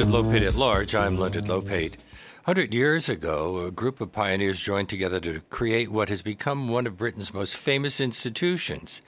[0.00, 0.94] Leonard Lopate at Large.
[0.94, 1.96] I'm Leonard Lopate.
[2.46, 6.86] Hundred years ago, a group of pioneers joined together to create what has become one
[6.86, 9.02] of Britain's most famous institutions,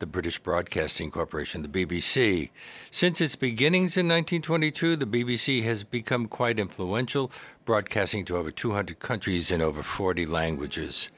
[0.00, 2.50] the British Broadcasting Corporation, the BBC.
[2.90, 7.30] Since its beginnings in 1922, the BBC has become quite influential,
[7.64, 11.08] broadcasting to over 200 countries in over 40 languages.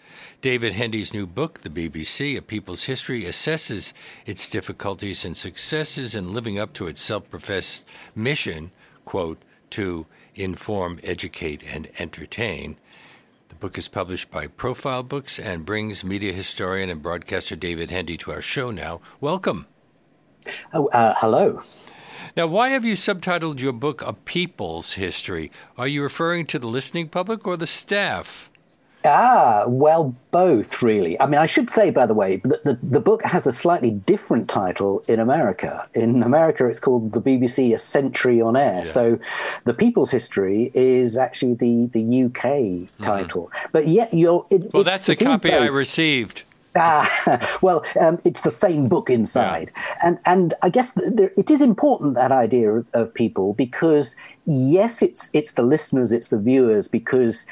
[0.43, 3.95] David Hendy's new book, The BBC, A People's History, assesses
[4.27, 8.71] its difficulties and successes in living up to its self professed mission,
[9.04, 12.76] quote, to inform, educate, and entertain.
[13.49, 18.17] The book is published by Profile Books and brings media historian and broadcaster David Hendy
[18.18, 19.00] to our show now.
[19.21, 19.67] Welcome.
[20.72, 21.62] Oh, uh, hello.
[22.36, 25.53] Now, why have you subtitled your book A People's History?
[25.79, 28.50] Are you referring to the listening public or the staff?
[29.07, 31.21] Ah, well, both really.
[31.21, 33.91] I mean, I should say, by the way, that the, the book has a slightly
[33.91, 35.87] different title in America.
[35.92, 38.79] In America, it's called The BBC: A Century on Air.
[38.79, 38.83] Yeah.
[38.84, 39.19] So,
[39.64, 43.03] the People's History is actually the the UK mm-hmm.
[43.03, 43.51] title.
[43.55, 43.69] Mm-hmm.
[43.73, 44.47] But yet, you're.
[44.48, 46.45] It, well, that's the copy I received.
[46.77, 49.95] Ah, well, um, it's the same book inside, yeah.
[50.03, 55.03] and and I guess there, it is important that idea of, of people because yes,
[55.03, 57.47] it's it's the listeners, it's the viewers because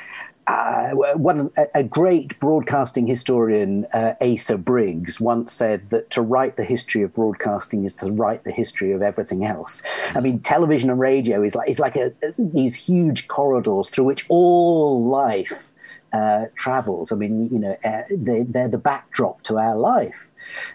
[0.47, 6.65] uh, one a great broadcasting historian, uh, Asa Briggs, once said that to write the
[6.65, 9.83] history of broadcasting is to write the history of everything else.
[10.15, 14.27] I mean, television and radio is like it's like a, these huge corridors through which
[14.29, 15.71] all life
[16.13, 17.13] uh, travels.
[17.13, 20.29] I mean, you know, uh, they, they're the backdrop to our life.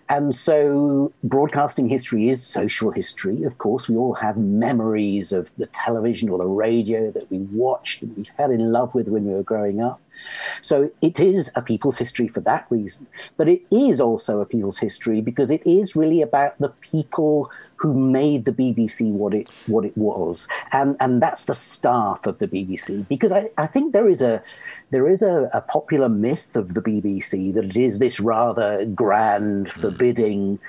[0.09, 3.43] And so, broadcasting history is social history.
[3.43, 8.01] Of course, we all have memories of the television or the radio that we watched
[8.01, 10.01] and we fell in love with when we were growing up.
[10.61, 13.07] So, it is a people's history for that reason.
[13.37, 17.93] But it is also a people's history because it is really about the people who
[17.93, 22.47] made the BBC what it what it was, and and that's the staff of the
[22.47, 23.07] BBC.
[23.07, 24.41] Because I, I think there is a
[24.89, 29.69] there is a, a popular myth of the BBC that it is this rather grand,
[29.69, 29.79] hmm.
[29.79, 30.59] forbidding,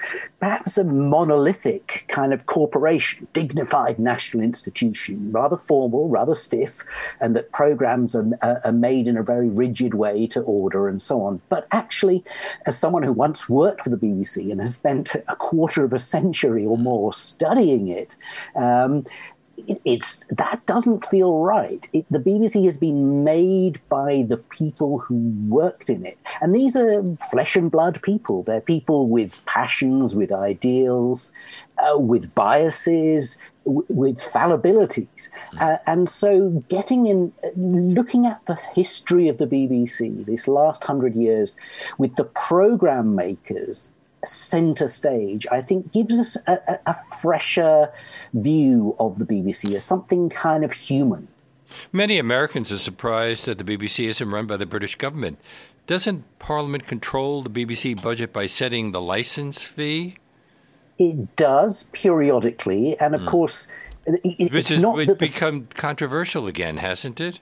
[0.41, 6.85] perhaps a monolithic kind of corporation, dignified national institution, rather formal, rather stiff,
[7.21, 11.23] and that programs are, are made in a very rigid way to order and so
[11.23, 11.41] on.
[11.49, 12.25] But actually,
[12.67, 15.99] as someone who once worked for the BBC and has spent a quarter of a
[15.99, 18.15] century or more studying it,
[18.55, 19.05] um,
[19.67, 21.89] it, it's that doesn't feel right.
[21.93, 26.77] It, the BBC has been made by the people who worked in it, and these
[26.77, 28.43] are flesh and blood people.
[28.43, 31.33] They're people with passions, with ideals,
[31.79, 35.61] uh, with biases, w- with fallibilities, mm.
[35.61, 41.15] uh, and so getting in, looking at the history of the BBC this last hundred
[41.15, 41.57] years,
[41.99, 43.91] with the program makers
[44.29, 47.93] center stage, I think gives us a, a, fresher
[48.35, 51.29] view of the BBC as something kind of human.
[51.93, 55.39] Many Americans are surprised that the BBC isn't run by the British government.
[55.87, 60.17] Doesn't Parliament control the BBC budget by setting the license fee?
[60.99, 63.27] It does periodically, and of mm.
[63.27, 63.69] course,
[64.07, 67.41] it, Which it's not become controversial again, hasn't it?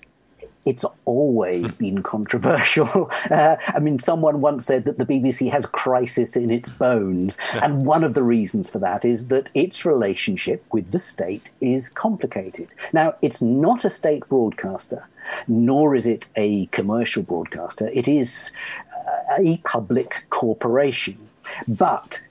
[0.67, 3.11] It's always been controversial.
[3.31, 7.37] Uh, I mean, someone once said that the BBC has crisis in its bones.
[7.55, 11.89] and one of the reasons for that is that its relationship with the state is
[11.89, 12.69] complicated.
[12.93, 15.07] Now, it's not a state broadcaster,
[15.49, 17.89] nor is it a commercial broadcaster.
[17.89, 18.53] It is
[18.95, 21.19] uh, a public corporation.
[21.67, 22.23] But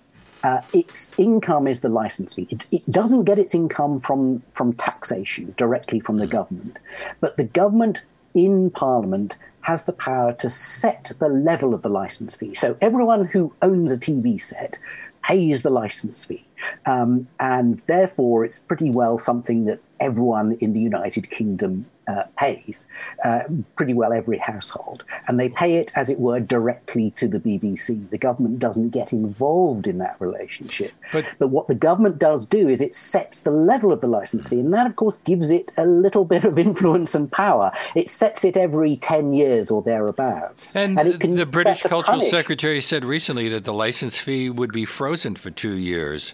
[0.43, 2.47] uh, its income is the license fee.
[2.49, 6.77] It, it, doesn't get its income from, from taxation directly from the government,
[7.19, 8.01] but the government
[8.35, 12.53] in Parliament has the power to set the level of the license fee.
[12.53, 14.77] So everyone who owns a TV set
[15.23, 16.45] pays the license fee.
[16.85, 22.87] Um, and therefore, it's pretty well something that everyone in the United Kingdom uh, pays,
[23.23, 23.41] uh,
[23.75, 25.03] pretty well every household.
[25.27, 28.09] And they pay it, as it were, directly to the BBC.
[28.09, 30.91] The government doesn't get involved in that relationship.
[31.11, 34.49] But, but what the government does do is it sets the level of the license
[34.49, 34.59] fee.
[34.59, 37.71] And that, of course, gives it a little bit of influence and power.
[37.95, 40.75] It sets it every 10 years or thereabouts.
[40.75, 42.29] And, and the British Cultural punish.
[42.29, 46.33] Secretary said recently that the license fee would be frozen for two years.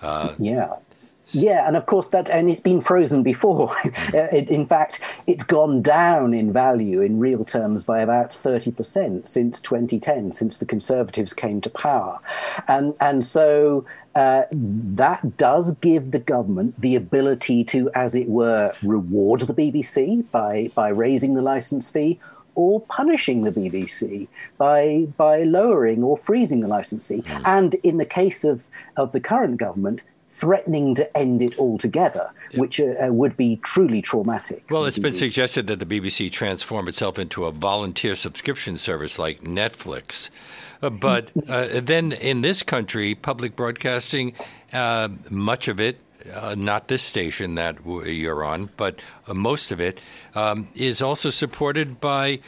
[0.00, 0.74] Uh, yeah.
[1.30, 3.74] Yeah, and of course that, and it's been frozen before.
[4.32, 9.60] in fact, it's gone down in value in real terms by about thirty percent since
[9.60, 12.18] 2010, since the Conservatives came to power,
[12.66, 13.84] and and so
[14.14, 20.24] uh, that does give the government the ability to, as it were, reward the BBC
[20.30, 22.18] by by raising the license fee
[22.58, 24.26] or punishing the BBC
[24.58, 27.22] by by lowering or freezing the license fee.
[27.22, 27.42] Mm.
[27.44, 28.66] And in the case of,
[28.96, 32.60] of the current government, threatening to end it altogether, yeah.
[32.60, 34.64] which uh, uh, would be truly traumatic.
[34.70, 39.40] Well, it's been suggested that the BBC transform itself into a volunteer subscription service like
[39.42, 40.28] Netflix.
[40.82, 44.34] Uh, but uh, then in this country, public broadcasting,
[44.72, 46.00] uh, much of it,
[46.32, 49.00] uh, not this station that you're on, but
[49.32, 50.00] most of it,
[50.34, 52.40] um, is also supported by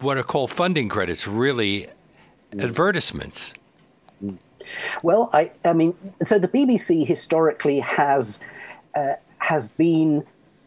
[0.00, 1.88] what are called funding credits, really
[2.58, 3.52] advertisements.
[5.02, 8.40] Well, I, I mean, so the BBC historically has
[8.94, 10.26] uh, has been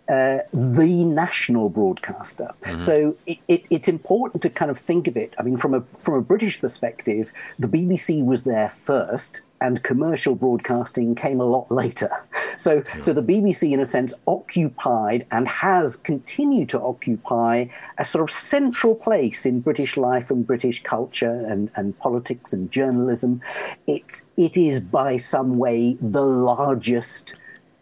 [0.10, 2.51] uh, the national broadcaster.
[2.63, 2.78] Mm-hmm.
[2.80, 5.34] So it, it, it's important to kind of think of it.
[5.39, 10.36] I mean, from a from a British perspective, the BBC was there first, and commercial
[10.36, 12.12] broadcasting came a lot later.
[12.57, 13.00] So, yeah.
[13.00, 17.68] so the BBC, in a sense, occupied and has continued to occupy
[17.98, 22.69] a sort of central place in British life and British culture and, and politics and
[22.71, 23.42] journalism.
[23.88, 27.36] It's, it is by some way the largest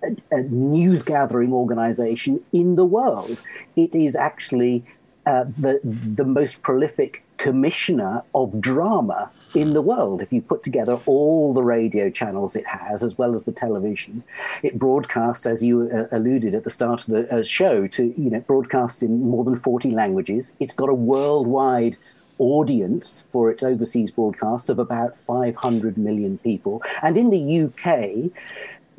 [0.03, 3.41] a, a news gathering organization in the world.
[3.75, 4.85] It is actually
[5.25, 10.21] uh, the the most prolific commissioner of drama in the world.
[10.21, 14.23] If you put together all the radio channels it has, as well as the television,
[14.63, 18.29] it broadcasts, as you uh, alluded at the start of the uh, show, to you
[18.29, 20.53] know broadcasts in more than forty languages.
[20.59, 21.97] It's got a worldwide
[22.41, 26.81] audience for its overseas broadcasts of about 500 million people.
[27.03, 28.31] And in the UK,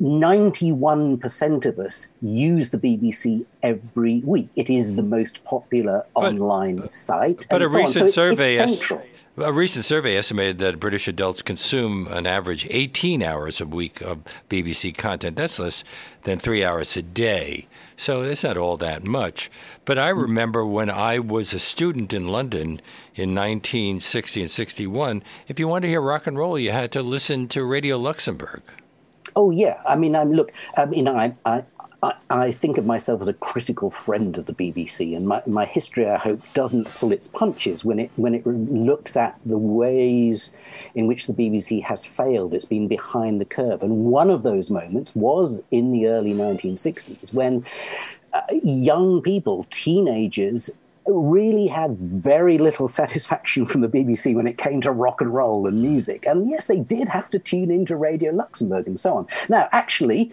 [0.01, 4.49] 91% of us use the BBC every week.
[4.55, 5.09] It is the hmm.
[5.09, 7.47] most popular but, uh, online site.
[7.49, 8.57] But a so recent so survey.
[8.57, 8.91] It's,
[9.37, 14.23] a recent survey estimated that British adults consume an average 18 hours a week of
[14.47, 15.37] BBC content.
[15.37, 15.83] That's less
[16.23, 17.67] than three hours a day.
[17.97, 19.49] So it's not all that much.
[19.85, 20.19] But I hmm.
[20.19, 22.81] remember when I was a student in London
[23.15, 27.01] in 1960 and 61, if you wanted to hear rock and roll, you had to
[27.01, 28.61] listen to Radio Luxembourg.
[29.35, 30.51] Oh yeah, I mean, I'm look.
[30.77, 31.63] I mean, I, I
[32.29, 36.07] I, think of myself as a critical friend of the BBC, and my, my history,
[36.07, 40.51] I hope, doesn't pull its punches when it when it looks at the ways
[40.95, 42.53] in which the BBC has failed.
[42.53, 47.33] It's been behind the curve, and one of those moments was in the early 1960s
[47.33, 47.65] when
[48.33, 50.69] uh, young people, teenagers,
[51.05, 55.67] really had very little satisfaction from the BBC when it came to rock and roll
[55.67, 56.25] and music.
[56.25, 59.27] And yes, they did have to tune into Radio Luxembourg and so on.
[59.49, 60.31] Now, actually,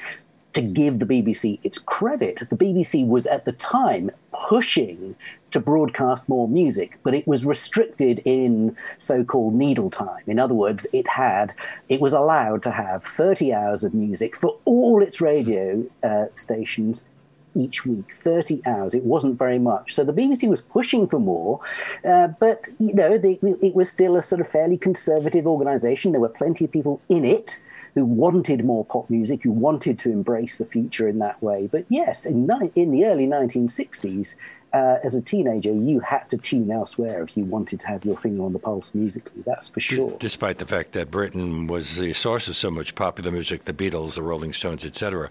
[0.52, 5.14] to give the BBC its credit, the BBC was at the time pushing
[5.50, 10.22] to broadcast more music, but it was restricted in so-called needle time.
[10.26, 11.54] In other words, it had
[11.88, 17.04] it was allowed to have 30 hours of music for all its radio uh, stations
[17.54, 18.94] each week, 30 hours.
[18.94, 19.94] It wasn't very much.
[19.94, 21.60] So the BBC was pushing for more,
[22.04, 26.12] uh, but you know, it was still a sort of fairly conservative organization.
[26.12, 27.62] There were plenty of people in it
[27.94, 31.68] who wanted more pop music, who wanted to embrace the future in that way.
[31.70, 34.36] But yes, in, in the early 1960s,
[34.72, 38.16] uh, as a teenager, you had to tune elsewhere if you wanted to have your
[38.16, 39.42] finger on the pulse musically.
[39.44, 40.16] That's for sure.
[40.18, 44.14] Despite the fact that Britain was the source of so much popular music, the Beatles,
[44.14, 45.30] the Rolling Stones, etc.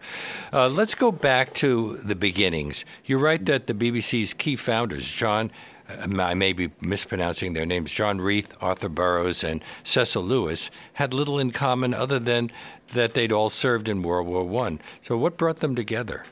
[0.51, 2.83] Uh, let's go back to the beginnings.
[3.05, 5.51] You write that the BBC's key founders, John.
[5.89, 7.93] Uh, I may be mispronouncing their names.
[7.93, 12.51] John Reith, Arthur Burrows, and Cecil Lewis had little in common other than
[12.93, 14.79] that they'd all served in World War One.
[15.01, 16.25] So, what brought them together?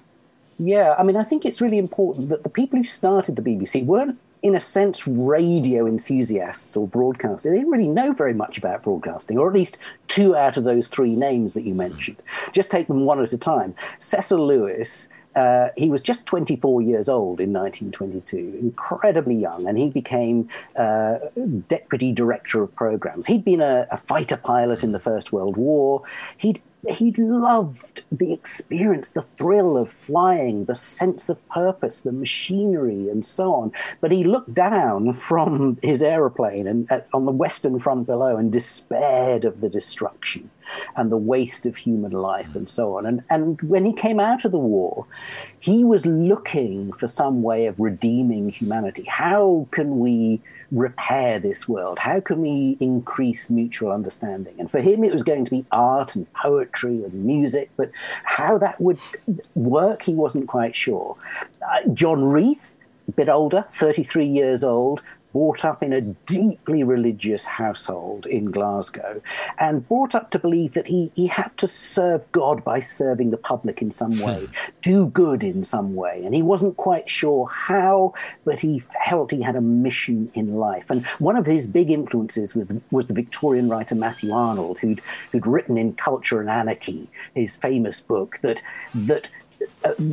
[0.60, 3.86] Yeah, I mean, I think it's really important that the people who started the BBC
[3.86, 7.44] weren't, in a sense, radio enthusiasts or broadcasters.
[7.44, 10.88] They didn't really know very much about broadcasting, or at least two out of those
[10.88, 12.22] three names that you mentioned.
[12.54, 13.76] Just take them one at a time.
[14.00, 15.08] Cecil Lewis.
[15.36, 21.20] Uh, he was just 24 years old in 1922, incredibly young, and he became uh,
[21.68, 23.28] deputy director of programs.
[23.28, 26.02] He'd been a, a, fighter pilot in the First World War.
[26.38, 33.10] He'd he loved the experience, the thrill of flying, the sense of purpose, the machinery,
[33.10, 33.72] and so on.
[34.00, 38.52] But he looked down from his aeroplane and uh, on the western front below and
[38.52, 40.50] despaired of the destruction
[40.96, 43.06] and the waste of human life and so on.
[43.06, 45.06] And, and when he came out of the war,
[45.60, 49.04] he was looking for some way of redeeming humanity.
[49.04, 51.98] How can we repair this world?
[52.00, 54.56] How can we increase mutual understanding?
[54.60, 57.92] And for him, it was going to be art and poetry and music, but
[58.24, 59.00] how that would
[59.56, 61.16] work, he wasn't quite sure.
[61.62, 62.76] Uh, John Reith,
[63.08, 65.02] a bit older, 33 years old,
[65.38, 69.22] brought up in a deeply religious household in Glasgow
[69.60, 73.38] and brought up to believe that he, he had to serve God by serving the
[73.38, 74.48] public in some way,
[74.82, 76.24] do good in some way.
[76.26, 78.16] And he wasn't quite sure how,
[78.46, 80.90] but he felt he had a mission in life.
[80.90, 85.02] And one of his big influences was, was the Victorian writer Matthew Arnold, who'd,
[85.32, 88.64] who'd written in Culture and Anarchy, his famous book, that,
[88.96, 89.30] that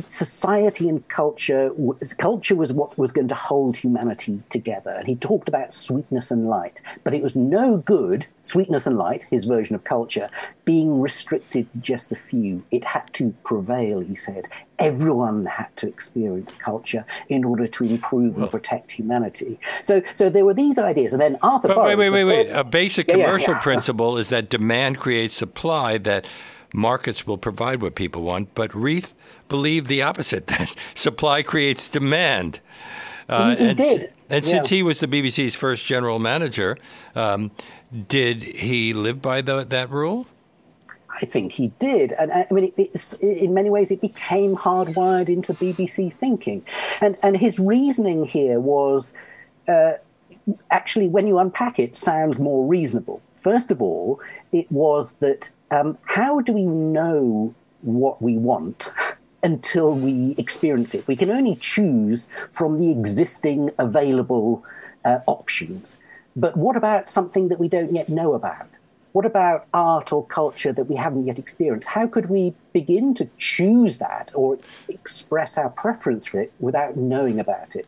[0.09, 1.71] society and culture
[2.17, 4.91] culture was what was going to hold humanity together.
[4.91, 9.23] And he talked about sweetness and light but it was no good sweetness and light
[9.23, 10.29] his version of culture
[10.65, 12.63] being restricted to just the few.
[12.71, 14.47] It had to prevail he said.
[14.77, 19.59] Everyone had to experience culture in order to improve and protect humanity.
[19.83, 22.47] So so there were these ideas and then arthur but Burrows, wait wait wait.
[22.47, 23.63] wait a basic yeah, commercial yeah, yeah.
[23.63, 26.25] principle is that demand creates supply that
[26.75, 29.13] markets will provide what people want but reith
[29.49, 32.59] believed the opposite that supply creates demand.
[33.27, 34.13] Uh, he, he and, did.
[34.29, 34.51] And yeah.
[34.51, 36.77] since he was the BBC's first general manager,
[37.15, 37.51] um,
[38.07, 40.27] did he live by the, that rule?
[41.09, 45.53] I think he did, and I mean, it, in many ways, it became hardwired into
[45.53, 46.65] BBC thinking,
[46.99, 49.13] and and his reasoning here was
[49.69, 49.93] uh,
[50.71, 53.21] actually, when you unpack it, sounds more reasonable.
[53.41, 54.19] First of all,
[54.51, 58.91] it was that um, how do we know what we want
[59.45, 61.07] until we experience it.
[61.07, 64.65] We can only choose from the existing available
[65.05, 65.99] uh, options.
[66.35, 68.67] But what about something that we don't yet know about?
[69.13, 71.87] What about art or culture that we haven't yet experienced?
[71.89, 74.57] How could we begin to choose that or
[74.89, 77.87] express our preference for it without knowing about it?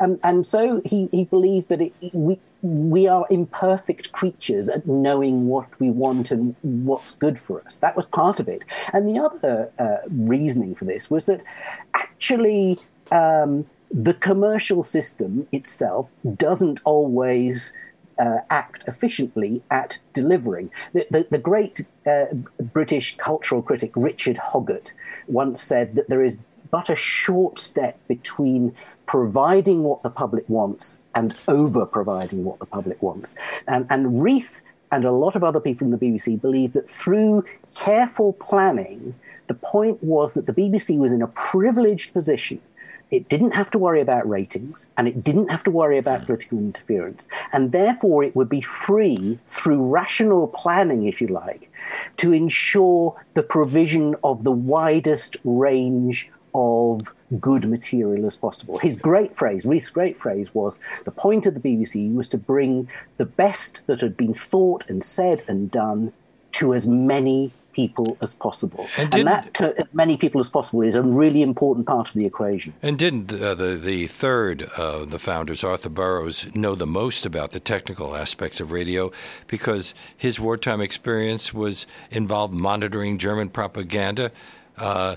[0.00, 5.46] Um, and so he, he believed that it, we, we are imperfect creatures at knowing
[5.46, 7.78] what we want and what's good for us.
[7.78, 8.64] That was part of it.
[8.92, 11.42] And the other uh, reasoning for this was that
[11.94, 12.78] actually
[13.10, 17.72] um, the commercial system itself doesn't always
[18.20, 20.70] uh, act efficiently at delivering.
[20.92, 22.26] The, the, the great uh,
[22.72, 24.92] British cultural critic Richard Hoggart
[25.26, 26.38] once said that there is
[26.70, 28.74] but a short step between
[29.06, 33.34] providing what the public wants and over providing what the public wants.
[33.66, 34.62] And, and Reith
[34.92, 39.14] and a lot of other people in the BBC believe that through careful planning,
[39.46, 42.60] the point was that the BBC was in a privileged position
[43.10, 46.58] it didn't have to worry about ratings and it didn't have to worry about political
[46.58, 47.28] interference.
[47.52, 51.70] And therefore, it would be free, through rational planning, if you like,
[52.18, 58.78] to ensure the provision of the widest range of good material as possible.
[58.78, 62.88] His great phrase, Reith's great phrase was the point of the BBC was to bring
[63.16, 66.12] the best that had been thought and said and done
[66.52, 68.86] to as many people as possible.
[68.96, 72.14] And, and that, to as many people as possible, is a really important part of
[72.14, 72.74] the equation.
[72.82, 77.52] And didn't uh, the, the third, uh, the founders, Arthur Burrows, know the most about
[77.52, 79.12] the technical aspects of radio
[79.46, 84.32] because his wartime experience was involved monitoring German propaganda?
[84.80, 85.16] Uh,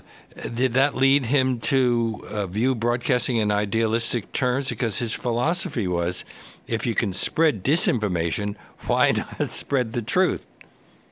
[0.52, 4.68] did that lead him to uh, view broadcasting in idealistic terms?
[4.68, 6.24] Because his philosophy was
[6.66, 8.56] if you can spread disinformation,
[8.86, 10.46] why not spread the truth?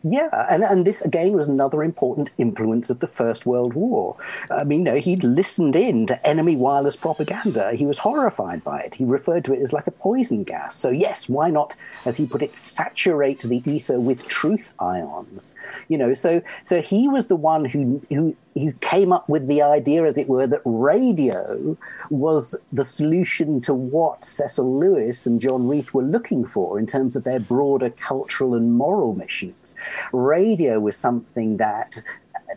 [0.05, 4.17] Yeah, and, and this again was another important influence of the First World War.
[4.51, 7.73] I mean, you know, he listened in to enemy wireless propaganda.
[7.75, 8.97] He was horrified by it.
[8.97, 10.77] He referred to it as like a poison gas.
[10.77, 15.55] So, yes, why not, as he put it, saturate the ether with truth ions?
[15.87, 19.63] You know, so so he was the one who who he came up with the
[19.63, 21.77] idea, as it were, that radio
[22.11, 27.17] was the solution to what Cecil Lewis and John Reith were looking for in terms
[27.17, 29.75] of their broader cultural and moral missions.
[30.13, 32.03] Radio was something that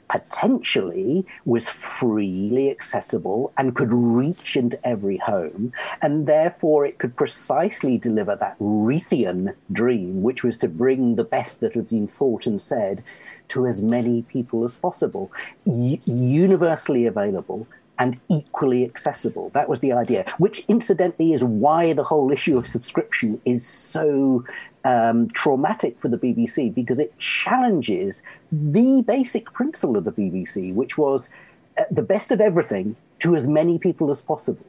[0.10, 5.72] potentially was freely accessible and could reach into every home,
[6.02, 11.60] and therefore it could precisely deliver that Reithian dream, which was to bring the best
[11.62, 13.04] that had been thought and said
[13.50, 15.32] to as many people as possible,
[15.66, 19.50] universally available and equally accessible.
[19.54, 24.44] That was the idea, which incidentally is why the whole issue of subscription is so
[24.84, 28.22] um, traumatic for the BBC because it challenges
[28.52, 31.30] the basic principle of the BBC, which was
[31.78, 34.66] uh, the best of everything to as many people as possible.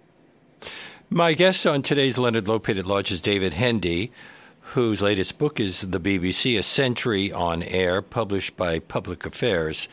[1.10, 4.10] My guest on today's Leonard Lopate at Large is David Hendy,
[4.74, 9.88] whose latest book is The BBC, A Century on Air, published by Public Affairs.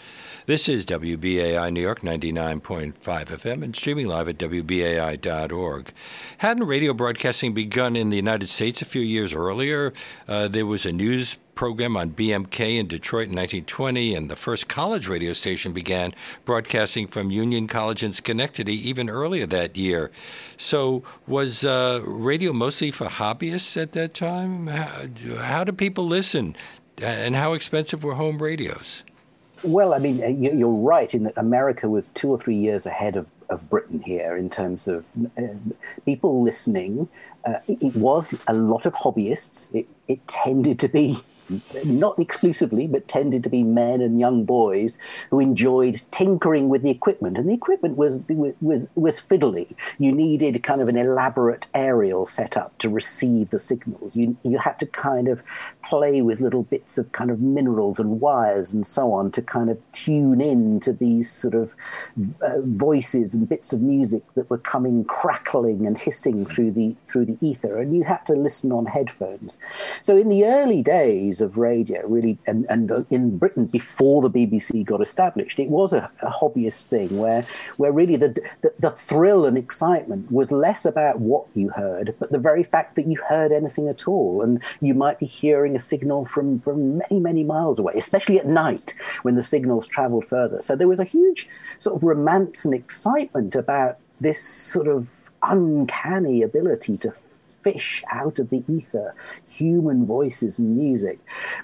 [0.45, 5.93] This is WBAI New York 99.5 FM and streaming live at WBAI.org.
[6.39, 9.93] Hadn't radio broadcasting begun in the United States a few years earlier?
[10.27, 14.67] Uh, there was a news program on 8MK in Detroit in 1920, and the first
[14.67, 20.11] college radio station began broadcasting from Union College in Schenectady even earlier that year.
[20.57, 24.67] So, was uh, radio mostly for hobbyists at that time?
[24.67, 25.05] How,
[25.37, 26.57] how do people listen?
[26.97, 29.03] And how expensive were home radios?
[29.63, 33.29] Well, I mean, you're right in that America was two or three years ahead of,
[33.49, 35.43] of Britain here in terms of uh,
[36.05, 37.07] people listening.
[37.45, 39.73] Uh, it was a lot of hobbyists.
[39.73, 41.17] It, it tended to be
[41.83, 44.97] not exclusively, but tended to be men and young boys
[45.29, 47.37] who enjoyed tinkering with the equipment.
[47.37, 48.23] And the equipment was
[48.61, 49.73] was was fiddly.
[49.99, 54.15] You needed kind of an elaborate aerial setup to receive the signals.
[54.15, 55.43] You you had to kind of
[55.83, 59.69] play with little bits of kind of minerals and wires and so on to kind
[59.69, 61.75] of tune in to these sort of
[62.41, 67.25] uh, voices and bits of music that were coming crackling and hissing through the through
[67.25, 67.77] the ether.
[67.79, 69.57] And you had to listen on headphones.
[70.01, 74.29] So in the early days of radio, really, and, and uh, in Britain before the
[74.29, 77.45] BBC got established, it was a, a hobbyist thing where,
[77.77, 78.29] where really the,
[78.61, 82.95] the, the thrill and excitement was less about what you heard, but the very fact
[82.95, 84.41] that you heard anything at all.
[84.41, 88.47] And you might be hearing a signal from, from many, many miles away, especially at
[88.47, 90.61] night when the signals traveled further.
[90.61, 91.49] So there was a huge
[91.79, 97.13] sort of romance and excitement about this sort of uncanny ability to
[97.63, 99.15] fish out of the ether
[99.47, 101.19] human voices and music.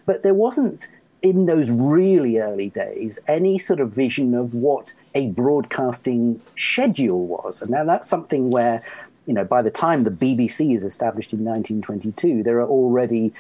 [0.05, 0.89] But there wasn't
[1.21, 7.61] in those really early days any sort of vision of what a broadcasting schedule was.
[7.61, 8.81] And now that's something where,
[9.25, 13.33] you know, by the time the BBC is established in 1922, there are already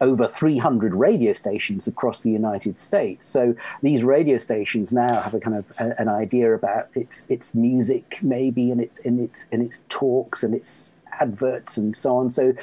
[0.00, 3.26] over 300 radio stations across the United States.
[3.26, 7.54] So these radio stations now have a kind of a, an idea about its its
[7.54, 12.30] music, maybe, and its in its in its talks and its adverts and so on.
[12.30, 12.54] So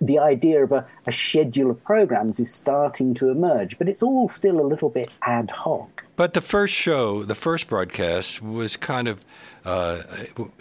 [0.00, 4.28] the idea of a, a, schedule of programs is starting to emerge, but it's all
[4.28, 6.04] still a little bit ad hoc.
[6.16, 9.24] But the first show, the first broadcast, was kind of
[9.64, 10.02] uh,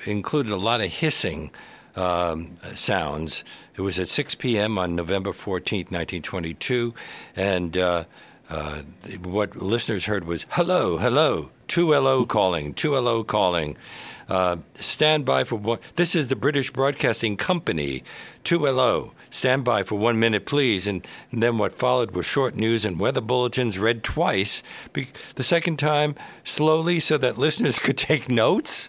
[0.06, 1.52] included a lot of hissing.
[1.94, 3.44] Um, sounds.
[3.76, 4.78] It was at 6 p.m.
[4.78, 6.94] on November 14th, 1922,
[7.36, 8.06] and uh,
[8.50, 8.84] uh,
[9.24, 13.76] what listeners heard was hello, hello, 2LO calling, 2LO calling.
[14.32, 15.78] Uh, stand by for one.
[15.98, 18.02] This is the British Broadcasting Company,
[18.46, 19.12] 2LO.
[19.30, 20.88] Stand by for one minute, please.
[20.88, 24.64] And, and then what followed were short news and weather bulletins read twice.
[24.94, 26.16] Be- the second time,
[26.46, 28.88] slowly, so that listeners could take notes.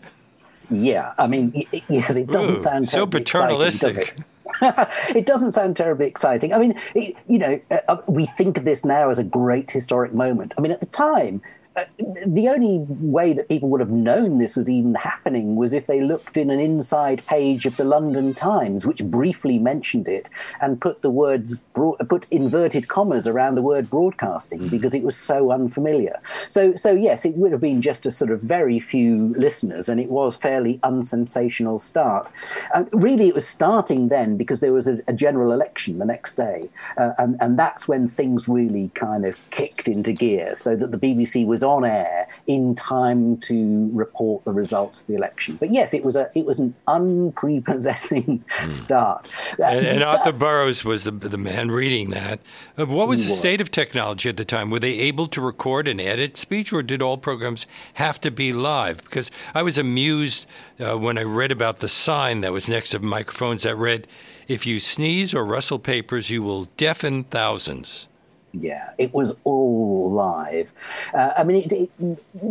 [0.71, 3.97] Yeah, I mean, yes, it doesn't Ooh, sound so paternalistic.
[3.97, 4.25] Exciting,
[4.63, 4.89] it?
[5.17, 6.53] it doesn't sound terribly exciting.
[6.53, 9.73] I mean, it, you know, uh, uh, we think of this now as a great
[9.73, 10.55] historic moment.
[10.57, 11.43] I mean, at the time,
[11.75, 11.85] uh,
[12.27, 16.01] the only way that people would have known this was even happening was if they
[16.03, 20.27] looked in an inside page of the London Times, which briefly mentioned it
[20.61, 24.69] and put the words put inverted commas around the word broadcasting hmm.
[24.69, 26.21] because it was so unfamiliar.
[26.49, 29.99] So, so yes, it would have been just a sort of very few listeners, and
[29.99, 32.31] it was fairly unsensational start.
[32.75, 36.35] And really, it was starting then because there was a, a general election the next
[36.35, 40.91] day, uh, and and that's when things really kind of kicked into gear, so that
[40.91, 45.57] the BBC was on air in time to report the results of the election.
[45.57, 48.73] But yes, it was a it was an unprepossessing mm.
[48.73, 49.29] start.
[49.59, 52.41] And, and Arthur Burrows was the the man reading that.
[52.79, 54.71] Uh, what was the state of technology at the time?
[54.71, 58.53] Were they able to record and edit speech, or did all programs have to be
[58.53, 59.03] live?
[59.05, 60.47] Because I was amused
[60.81, 64.07] uh, when I read about the sign that was next to microphones that read,
[64.49, 68.09] "If you sneeze or rustle papers, you will deafen thousands."
[68.53, 70.71] Yeah, it was all live.
[71.15, 71.91] Uh, I mean, it, it,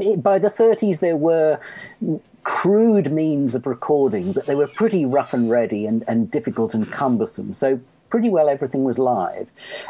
[0.02, 1.60] it, by the 30s, there were
[2.44, 6.92] crude means of recording, but they were pretty rough and ready and, and difficult and
[6.92, 7.54] cumbersome.
[7.54, 9.48] So, pretty well everything was live.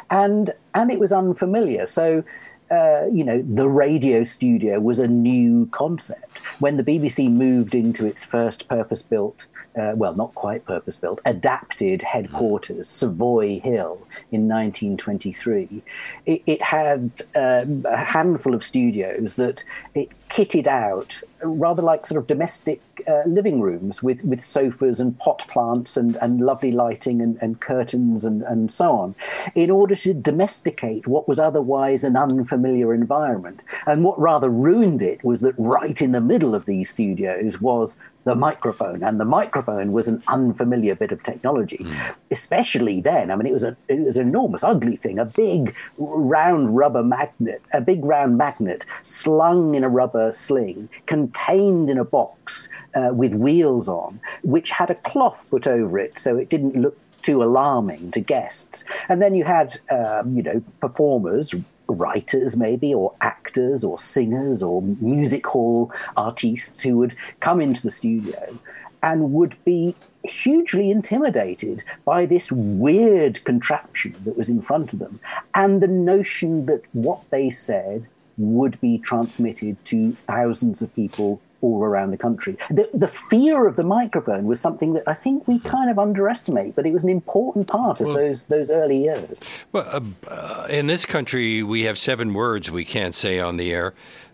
[0.10, 1.88] And, and it was unfamiliar.
[1.88, 2.24] So,
[2.72, 6.40] uh, you know, the radio studio was a new concept.
[6.60, 11.20] When the BBC moved into its first purpose built uh, well, not quite purpose built,
[11.26, 15.82] adapted headquarters, Savoy Hill, in 1923.
[16.26, 22.18] It, it had um, a handful of studios that it kitted out rather like sort
[22.18, 27.22] of domestic uh, living rooms with, with sofas and pot plants and, and lovely lighting
[27.22, 29.14] and, and curtains and, and so on
[29.56, 33.62] in order to domesticate what was otherwise an unfamiliar environment.
[33.86, 37.98] And what rather ruined it was that right in the middle of these studios was
[38.24, 42.16] the microphone, and the microphone was an unfamiliar bit of technology, mm.
[42.30, 43.32] especially then.
[43.32, 47.04] I mean, it was a it was an enormous, ugly thing, a big round rubber
[47.04, 53.10] magnet, a big round magnet slung in a rubber sling, contained in a box uh,
[53.14, 57.44] with wheels on, which had a cloth put over it so it didn't look too
[57.44, 58.84] alarming to guests.
[59.10, 61.54] And then you had, um, you know, performers,
[61.94, 67.92] writers maybe, or actors, or singers, or music hall artists who would come into the
[67.92, 68.58] studio
[69.04, 75.20] and would be hugely intimidated by this weird contraption that was in front of them
[75.56, 78.06] and the notion that what they said
[78.38, 82.58] would be transmitted to thousands of people all around the country.
[82.70, 86.76] The, the fear of the microphone was something that I think we kind of underestimate,
[86.76, 89.40] but it was an important part of well, those those early years.
[89.72, 93.72] Well, uh, uh, in this country, we have seven words we can't say on the
[93.74, 93.94] air.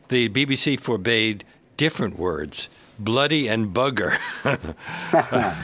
[0.10, 1.44] The BBC forbade
[1.76, 4.18] different words bloody and bugger.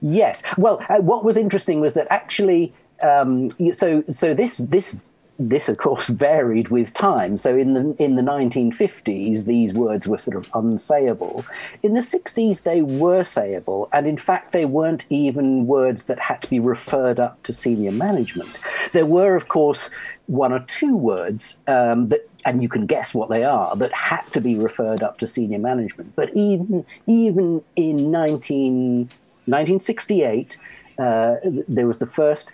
[0.00, 0.42] yes.
[0.56, 4.96] Well, uh, what was interesting was that actually, um, so so this this
[5.38, 7.38] this, of course, varied with time.
[7.38, 11.44] So in the in the 1950s, these words were sort of unsayable.
[11.82, 16.42] In the 60s, they were sayable, and in fact, they weren't even words that had
[16.42, 18.50] to be referred up to senior management.
[18.92, 19.90] There were, of course,
[20.26, 24.22] one or two words um, that and you can guess what they are, that had
[24.32, 26.14] to be referred up to senior management.
[26.16, 29.10] But even even in 19,
[29.46, 30.56] 1968,
[30.98, 31.36] uh,
[31.68, 32.52] there was the first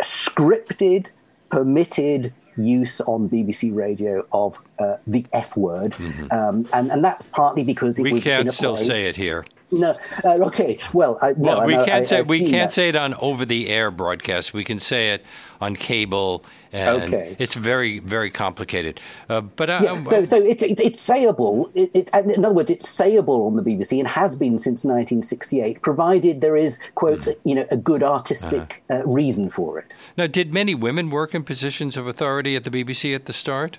[0.00, 1.10] scripted,
[1.52, 6.26] permitted use on BBC Radio of uh, the F word, mm-hmm.
[6.32, 9.44] um, and and that's partly because we can't still say it here.
[9.72, 10.78] No, uh, okay.
[10.92, 12.72] Well, I, well, no, we I, can't I, say we can't that.
[12.72, 14.52] say it on over the air broadcast.
[14.52, 15.24] We can say it
[15.60, 17.36] on cable and okay.
[17.38, 19.00] it's very very complicated.
[19.28, 21.70] Uh, but I, yeah, so so it's it's, it's sayable.
[21.74, 25.82] It, it, in other words, it's sayable on the BBC and has been since 1968,
[25.82, 27.36] provided there is quotes mm.
[27.44, 29.00] you know a good artistic uh-huh.
[29.00, 29.92] uh, reason for it.
[30.16, 33.78] Now, did many women work in positions of authority at the BBC at the start,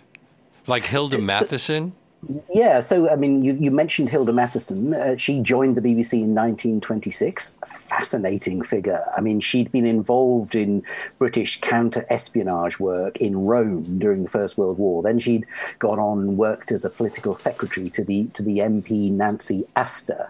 [0.68, 1.94] like Hilda Matheson?
[2.54, 4.94] Yeah, so I mean, you, you mentioned Hilda Matheson.
[4.94, 7.56] Uh, she joined the BBC in 1926.
[7.62, 9.04] A fascinating figure.
[9.16, 10.84] I mean, she'd been involved in
[11.18, 15.04] British counter espionage work in Rome during the First World War.
[15.04, 15.46] Then she'd
[15.80, 20.30] gone on and worked as a political secretary to the to the MP Nancy Astor,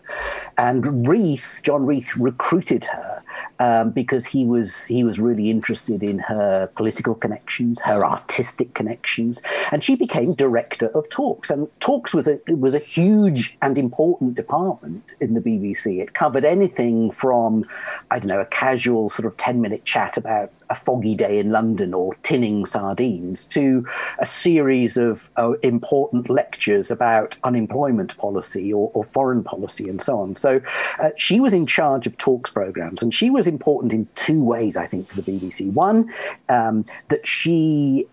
[0.58, 3.22] and Reith, John Reith, recruited her
[3.60, 9.42] um, because he was he was really interested in her political connections, her artistic connections,
[9.72, 14.36] and she became director of talks and Talks was a was a huge and important
[14.36, 16.02] department in the BBC.
[16.02, 17.66] It covered anything from,
[18.10, 21.52] I don't know, a casual sort of ten minute chat about a foggy day in
[21.52, 23.86] London or tinning sardines to
[24.20, 30.20] a series of uh, important lectures about unemployment policy or, or, foreign policy and so
[30.20, 30.36] on.
[30.36, 30.62] So
[31.00, 34.78] uh, she was in charge of talks programs, and she was important in two ways,
[34.78, 35.72] I think, for the BBC.
[35.72, 36.12] One,
[36.50, 38.08] um, that she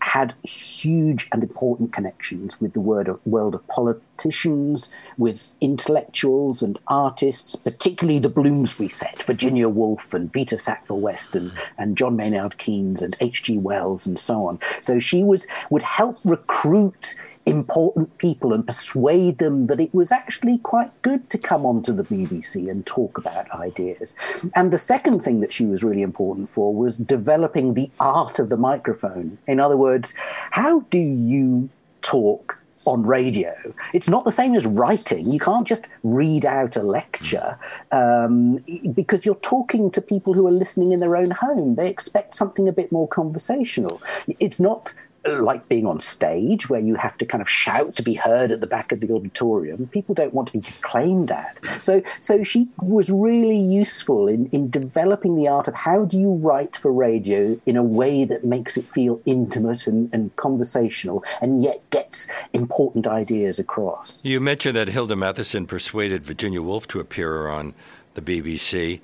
[0.00, 7.56] had huge and important connections with the of, world of politicians, with intellectuals and artists,
[7.56, 13.02] particularly the Bloomsbury set, Virginia Woolf and Vita Sackville West and, and John Maynard Keynes
[13.02, 13.58] and H.G.
[13.58, 14.58] Wells and so on.
[14.80, 17.14] So she was would help recruit
[17.46, 22.04] important people and persuade them that it was actually quite good to come onto the
[22.04, 24.14] BBC and talk about ideas.
[24.54, 28.50] And the second thing that she was really important for was developing the art of
[28.50, 29.38] the microphone.
[29.46, 30.14] In other words,
[30.50, 31.70] how do you
[32.02, 33.54] talk on radio.
[33.92, 35.30] It's not the same as writing.
[35.30, 37.58] You can't just read out a lecture
[37.92, 38.64] um,
[38.94, 41.74] because you're talking to people who are listening in their own home.
[41.74, 44.00] They expect something a bit more conversational.
[44.38, 44.94] It's not
[45.26, 48.60] like being on stage where you have to kind of shout to be heard at
[48.60, 51.56] the back of the auditorium people don't want to be declaimed at.
[51.80, 56.32] So so she was really useful in in developing the art of how do you
[56.32, 61.62] write for radio in a way that makes it feel intimate and, and conversational and
[61.62, 64.20] yet gets important ideas across.
[64.22, 67.74] You mentioned that hilda matheson persuaded virginia woolf to appear on
[68.14, 69.00] the bbc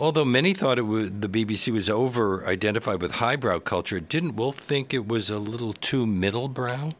[0.00, 4.56] Although many thought it was, the BBC was over identified with highbrow culture, didn't Woolf
[4.56, 6.94] think it was a little too middlebrow?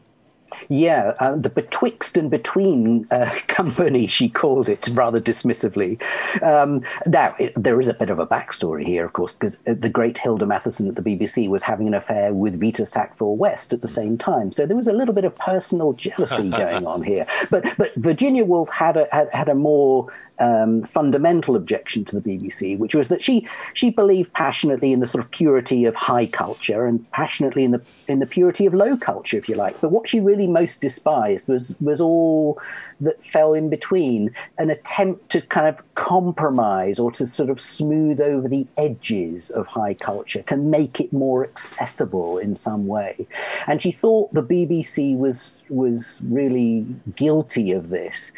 [0.67, 6.01] Yeah, uh, the betwixt and between uh, company, she called it rather dismissively.
[6.43, 9.75] Um, now, it, there is a bit of a backstory here, of course, because uh,
[9.77, 13.73] the great Hilda Matheson at the BBC was having an affair with Vita Sackville West
[13.73, 14.51] at the same time.
[14.51, 17.27] So there was a little bit of personal jealousy going on here.
[17.49, 22.21] But but Virginia Woolf had a, had, had a more um, fundamental objection to the
[22.21, 26.25] BBC, which was that she she believed passionately in the sort of purity of high
[26.25, 29.79] culture and passionately in the in the purity of low culture, if you like.
[29.81, 32.59] But what she really most despised was was all
[33.01, 38.19] that fell in between, an attempt to kind of compromise or to sort of smooth
[38.19, 43.27] over the edges of high culture to make it more accessible in some way.
[43.67, 48.31] And she thought the BBC was was really guilty of this.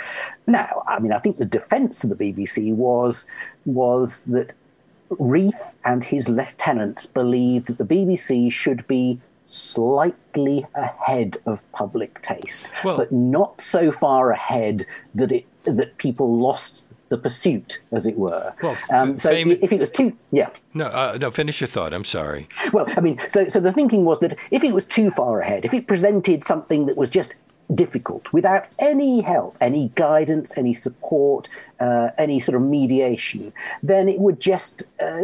[0.48, 1.46] Now, I mean, I think the
[1.92, 3.26] defence of the BBC was
[3.66, 4.54] was that
[5.20, 12.66] Reith and his lieutenants believed that the BBC should be slightly ahead of public taste,
[12.86, 18.18] well, but not so far ahead that it that people lost the pursuit, as it
[18.18, 18.54] were.
[18.64, 20.50] Well, um, so fam- if it was too, yeah.
[20.74, 21.30] No, uh, no.
[21.30, 21.94] Finish your thought.
[21.94, 22.48] I'm sorry.
[22.72, 25.66] Well, I mean, so so the thinking was that if it was too far ahead,
[25.66, 27.36] if it presented something that was just
[27.74, 34.20] difficult without any help, any guidance, any support, uh, any sort of mediation, then it
[34.20, 35.24] would just uh,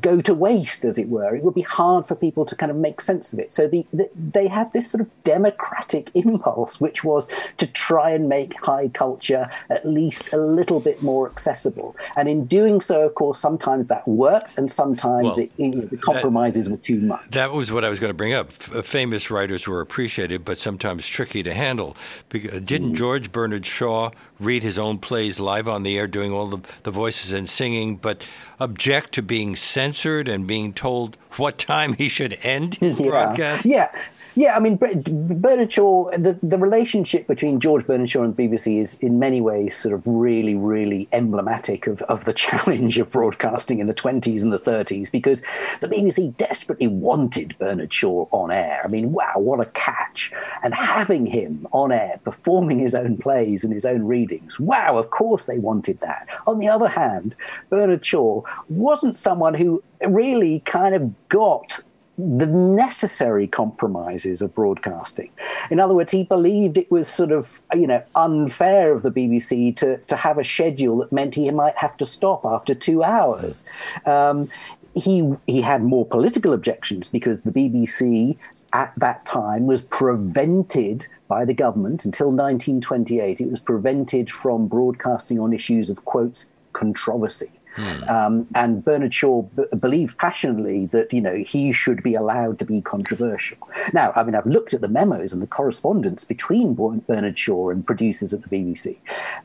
[0.00, 1.34] go to waste, as it were.
[1.34, 3.52] It would be hard for people to kind of make sense of it.
[3.52, 8.28] So the, the, they had this sort of democratic impulse, which was to try and
[8.28, 11.94] make high culture at least a little bit more accessible.
[12.16, 16.66] And in doing so, of course, sometimes that worked, and sometimes well, it, the compromises
[16.66, 17.28] that, were too much.
[17.30, 18.50] That was what I was going to bring up.
[18.52, 21.87] Famous writers were appreciated, but sometimes tricky to handle.
[22.30, 22.96] Didn't mm.
[22.96, 26.90] George Bernard Shaw read his own plays live on the air, doing all the, the
[26.90, 28.22] voices and singing, but
[28.60, 33.06] object to being censored and being told what time he should end his yeah.
[33.08, 33.64] broadcast?
[33.64, 33.90] Yeah,
[34.38, 38.94] yeah, I mean, Bernard Shaw, the, the relationship between George Bernard Shaw and BBC is
[39.00, 43.88] in many ways sort of really, really emblematic of, of the challenge of broadcasting in
[43.88, 45.42] the 20s and the 30s because
[45.80, 48.80] the BBC desperately wanted Bernard Shaw on air.
[48.84, 50.32] I mean, wow, what a catch.
[50.62, 55.10] And having him on air performing his own plays and his own readings, wow, of
[55.10, 56.28] course they wanted that.
[56.46, 57.34] On the other hand,
[57.70, 61.80] Bernard Shaw wasn't someone who really kind of got
[62.18, 65.30] the necessary compromises of broadcasting.
[65.70, 69.76] In other words, he believed it was sort of, you know, unfair of the BBC
[69.76, 73.64] to, to have a schedule that meant he might have to stop after two hours.
[74.04, 74.50] Um,
[74.94, 78.36] he, he had more political objections because the BBC
[78.72, 83.40] at that time was prevented by the government until 1928.
[83.40, 87.50] It was prevented from broadcasting on issues of, quotes, controversy.
[87.74, 88.02] Hmm.
[88.08, 92.64] Um, and Bernard Shaw b- believed passionately that you know he should be allowed to
[92.64, 93.58] be controversial.
[93.92, 97.86] Now, I mean, I've looked at the memos and the correspondence between Bernard Shaw and
[97.86, 98.96] producers at the BBC.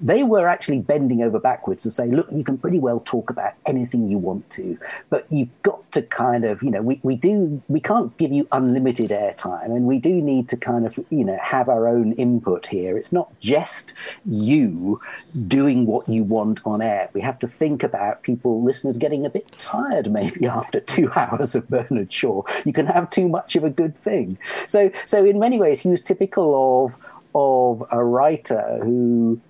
[0.01, 3.53] They were actually bending over backwards to say, look, you can pretty well talk about
[3.65, 4.77] anything you want to,
[5.09, 8.47] but you've got to kind of, you know, we, we do we can't give you
[8.51, 12.67] unlimited airtime, and we do need to kind of, you know, have our own input
[12.67, 12.97] here.
[12.97, 13.93] It's not just
[14.25, 14.99] you
[15.47, 17.09] doing what you want on air.
[17.13, 21.09] We have to think about about people, listeners, getting a bit tired maybe after two
[21.15, 22.43] hours of Bernard Shaw.
[22.65, 24.37] You can have too much of a good thing.
[24.67, 26.95] So, so in many ways, he was typical of
[27.35, 29.41] of a writer who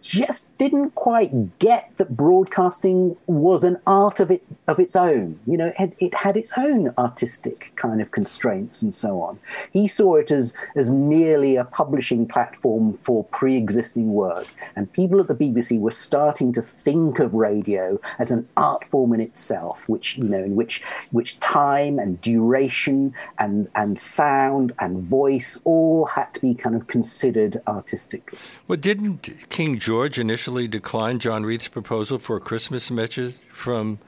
[0.00, 5.38] just didn't quite get that broadcasting was an art of it of its own.
[5.46, 9.38] You know, it had, it had, its own artistic kind of constraints and so on.
[9.72, 15.28] He saw it as as merely a publishing platform for pre-existing work, and people at
[15.28, 20.16] the BBC were starting to think of radio as an art form in itself, which
[20.18, 26.32] you know, in which which time and duration and and sound and voice all had
[26.34, 28.38] to be kind of considered artistically.
[28.68, 33.98] Well, didn't King George initially declined John Reith's proposal for a Christmas message from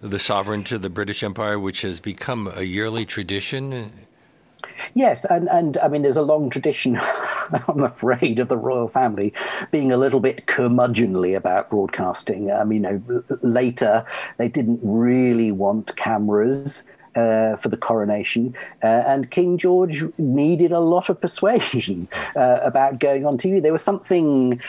[0.00, 3.92] the sovereign to the British Empire, which has become a yearly tradition.
[4.94, 6.98] Yes, and, and I mean, there's a long tradition,
[7.68, 9.34] I'm afraid, of the royal family
[9.70, 12.50] being a little bit curmudgeonly about broadcasting.
[12.50, 14.06] I mean, you know, later
[14.38, 16.82] they didn't really want cameras
[17.16, 22.98] uh, for the coronation, uh, and King George needed a lot of persuasion uh, about
[22.98, 23.62] going on TV.
[23.62, 24.60] There was something.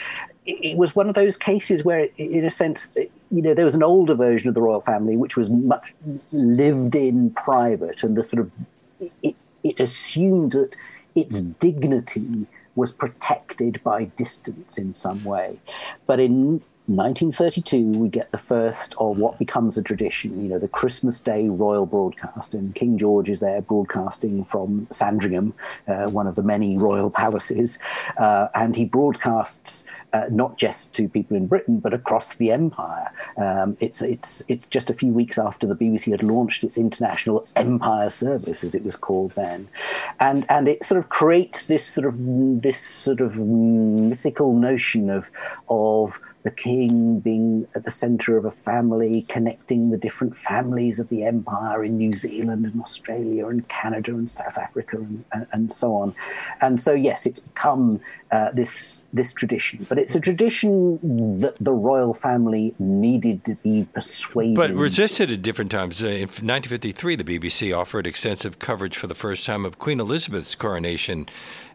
[0.45, 2.95] It was one of those cases where, in a sense,
[3.31, 5.93] you know, there was an older version of the royal family which was much
[6.31, 8.53] lived in private, and the sort of
[9.23, 10.75] it, it assumed that
[11.15, 11.51] its hmm.
[11.60, 15.58] dignity was protected by distance in some way.
[16.05, 20.67] But in 1932, we get the first of what becomes a tradition, you know, the
[20.67, 22.53] Christmas Day royal broadcast.
[22.53, 25.55] And King George is there broadcasting from Sandringham,
[25.87, 27.79] uh, one of the many royal palaces.
[28.17, 33.11] Uh, and he broadcasts uh, not just to people in Britain, but across the empire.
[33.35, 37.47] Um, it's, it's, it's just a few weeks after the BBC had launched its international
[37.55, 39.67] empire service, as it was called then.
[40.19, 42.15] And, and it sort of creates this sort of,
[42.61, 45.31] this sort of mythical notion of,
[45.67, 51.10] of the king being at the center of a family, connecting the different families of
[51.10, 55.73] the empire in New Zealand and Australia and Canada and South Africa and, and, and
[55.73, 56.13] so on.
[56.62, 57.99] And so, yes, it's become
[58.31, 63.88] uh, this this tradition, but it's a tradition that the royal family needed to be
[63.93, 64.55] persuaded.
[64.55, 66.03] But resisted at different times.
[66.03, 71.27] In 1953, the BBC offered extensive coverage for the first time of Queen Elizabeth's coronation,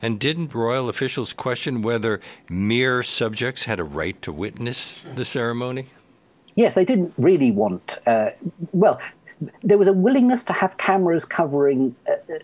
[0.03, 5.87] and didn't royal officials question whether mere subjects had a right to witness the ceremony?
[6.61, 7.99] yes, they didn't really want.
[8.07, 8.31] Uh,
[8.73, 9.01] well,
[9.63, 12.35] there was a willingness to have cameras covering uh,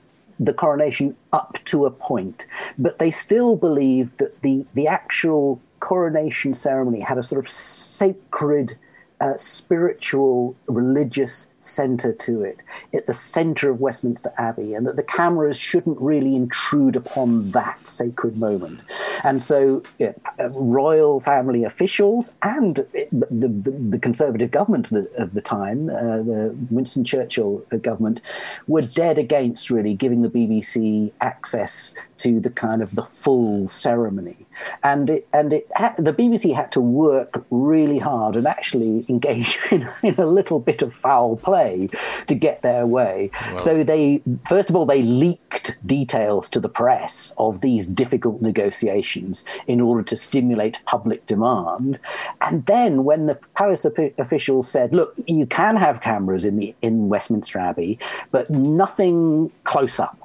[0.41, 2.47] the coronation up to a point,
[2.79, 8.77] but they still believed that the the actual coronation ceremony had a sort of sacred,
[9.21, 12.63] uh, spiritual, religious center to it,
[12.95, 17.87] at the center of Westminster Abbey, and that the cameras shouldn't really intrude upon that
[17.87, 18.81] sacred moment.
[19.25, 20.13] And so, uh,
[20.51, 23.49] royal family officials and the, the,
[23.91, 28.21] the Conservative government of the, of the time, uh, the Winston Churchill government,
[28.67, 34.47] were dead against really giving the BBC access to the kind of the full ceremony.
[34.83, 39.89] And it, and it the BBC had to work really hard and actually engage in,
[40.03, 41.89] in a little bit of foul play play
[42.27, 43.31] to get their way.
[43.51, 48.43] Well, so they, first of all, they leaked details to the press of these difficult
[48.43, 51.99] negotiations in order to stimulate public demand.
[52.41, 53.85] And then when the palace
[54.19, 57.99] officials said, "Look, you can have cameras in the in Westminster Abbey,
[58.31, 60.19] but nothing close up."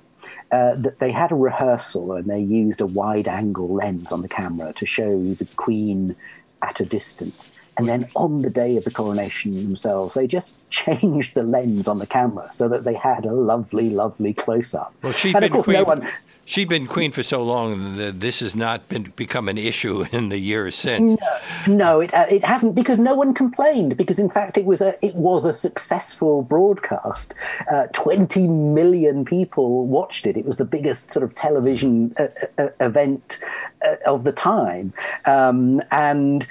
[0.51, 4.27] Uh, that they had a rehearsal and they used a wide angle lens on the
[4.27, 6.15] camera to show the Queen
[6.61, 7.51] at a distance.
[7.81, 11.99] And then on the day of the coronation themselves, they just changed the lens on
[11.99, 14.93] the camera so that they had a lovely, lovely close up.
[15.01, 15.77] Well, she'd and been queen.
[15.77, 16.07] No one,
[16.45, 20.29] she'd been queen for so long that this has not been become an issue in
[20.29, 21.19] the years since.
[21.67, 23.97] No, no it, uh, it hasn't because no one complained.
[23.97, 27.35] Because in fact, it was a it was a successful broadcast.
[27.71, 30.37] Uh, Twenty million people watched it.
[30.37, 33.39] It was the biggest sort of television uh, uh, event
[33.85, 34.93] uh, of the time,
[35.25, 36.47] um, and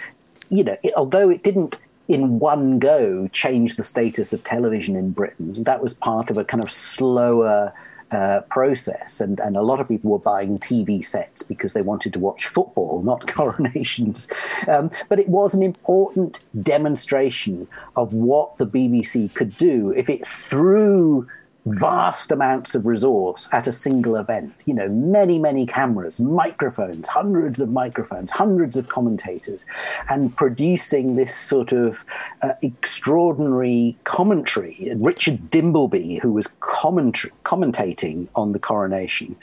[0.51, 5.13] you know, it, although it didn't in one go change the status of television in
[5.13, 7.73] Britain, that was part of a kind of slower.
[8.13, 12.13] Uh, process, and, and a lot of people were buying TV sets because they wanted
[12.13, 14.27] to watch football, not coronations.
[14.67, 20.27] Um, but it was an important demonstration of what the BBC could do if it
[20.27, 21.29] threw
[21.67, 24.53] vast amounts of resource at a single event.
[24.65, 29.67] You know, many, many cameras, microphones, hundreds of microphones, hundreds of commentators,
[30.09, 32.05] and producing this sort of
[32.43, 34.93] uh, extraordinary commentary.
[34.97, 39.37] Richard Dimbleby, who was comment- commentating on the coronation,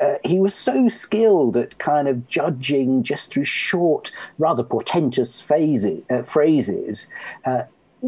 [0.00, 6.22] uh, he was so skilled at kind of judging just through short, rather portentous uh,
[6.24, 7.08] phrases
[7.44, 7.62] uh,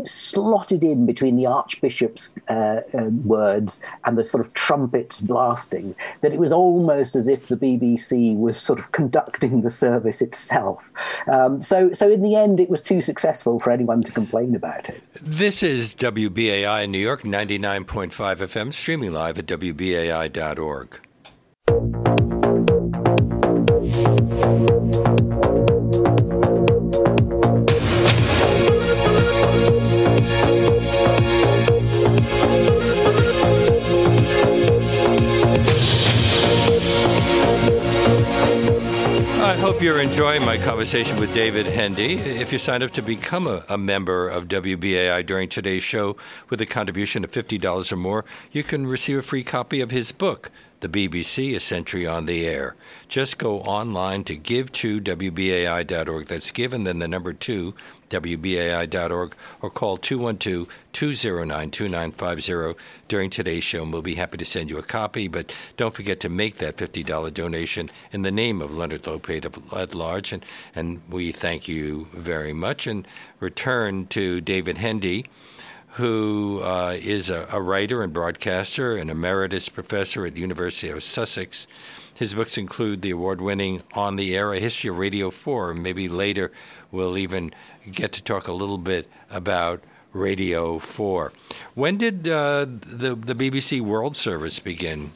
[0.04, 6.32] slotted in between the Archbishop's uh, uh, words and the sort of trumpets blasting that
[6.32, 10.90] it was almost as if the BBC was sort of conducting the service itself.
[11.30, 14.88] Um, so, so in the end, it was too successful for anyone to complain about
[14.88, 15.02] it.
[15.20, 21.00] This is WBAI in New York, 99.5 FM, streaming live at WBAI.org.
[39.82, 42.14] you're enjoying my conversation with David Hendy.
[42.14, 46.16] If you sign up to become a, a, member of WBAI during today's show
[46.48, 50.12] with a contribution of $50 or more, you can receive a free copy of his
[50.12, 52.74] book, The BBC, A Century on the Air.
[53.08, 56.26] Just go online to give2wbai.org.
[56.26, 57.74] That's given then the number two,
[58.10, 64.70] WBAI.org, or call 212 209 2950 during today's show, and we'll be happy to send
[64.70, 65.28] you a copy.
[65.28, 69.44] But don't forget to make that $50 donation in the name of Leonard Lopate
[69.76, 72.88] at large, and, and we thank you very much.
[72.88, 73.06] And
[73.38, 75.26] return to David Hendy
[75.92, 81.02] who uh, is a, a, writer and broadcaster and emeritus professor at the University of
[81.02, 81.66] Sussex.
[82.14, 85.74] His books include the award winning On the Air, A History of Radio 4.
[85.74, 86.50] Maybe later
[86.90, 87.52] we'll even
[87.90, 89.82] get to talk a little bit about
[90.14, 91.32] Radio 4.
[91.74, 95.12] When did uh, the, the BBC World Service begin?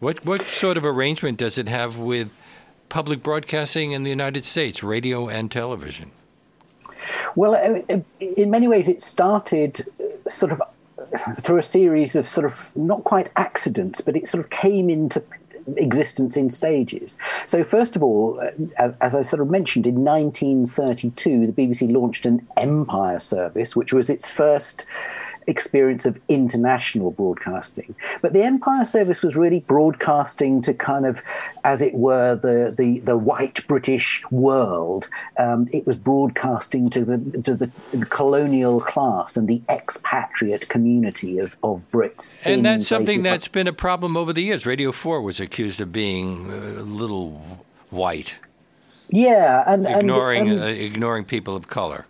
[0.00, 2.32] What, what sort of arrangement does it have with
[2.88, 6.10] public broadcasting in the United States, radio and television?
[7.34, 7.54] Well,
[8.20, 9.86] in many ways, it started
[10.28, 10.62] sort of
[11.40, 15.22] through a series of sort of not quite accidents, but it sort of came into
[15.76, 17.18] existence in stages.
[17.46, 21.92] So, first of all, uh, as, as, I sort of mentioned, in 1932, the BBC
[21.92, 24.86] launched an Empire service, which was its first
[25.48, 27.94] experience of international broadcasting.
[28.22, 31.22] But the Empire Service was really broadcasting to kind of,
[31.64, 35.08] as it were, the the, the white British world.
[35.38, 41.38] Um, it was broadcasting to the to the, the, colonial class and the expatriate community
[41.38, 42.38] of, of Brits.
[42.44, 44.66] And that's something that's like, been a problem over the years.
[44.66, 48.36] Radio Four was accused of being a little white.
[49.10, 52.06] Yeah, and ignoring and, uh, ignoring people of color.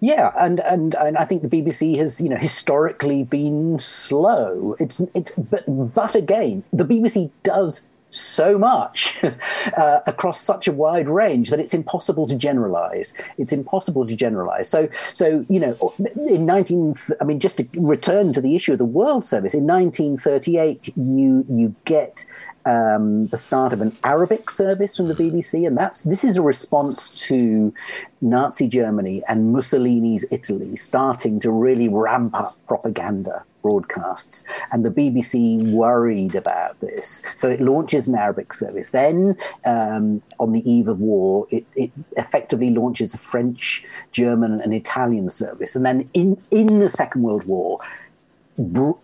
[0.00, 4.76] Yeah, and, and and I think the BBC has, you know, historically been slow.
[4.78, 9.22] It's it's but but again, the BBC does so much
[9.76, 13.14] uh, across such a wide range that it's impossible to generalize.
[13.38, 14.68] It's impossible to generalize.
[14.68, 15.94] So, so you know,
[16.26, 19.66] in 19, I mean, just to return to the issue of the World Service, in
[19.66, 22.24] 1938, you you get
[22.66, 26.42] um, the start of an Arabic service from the BBC, and that's this is a
[26.42, 27.72] response to
[28.20, 35.72] Nazi Germany and Mussolini's Italy starting to really ramp up propaganda broadcasts, and the BBC
[35.72, 38.90] worried about this, so it launches an Arabic service.
[38.90, 44.74] Then, um, on the eve of war, it, it effectively launches a French, German, and
[44.74, 47.78] Italian service, and then in in the Second World War.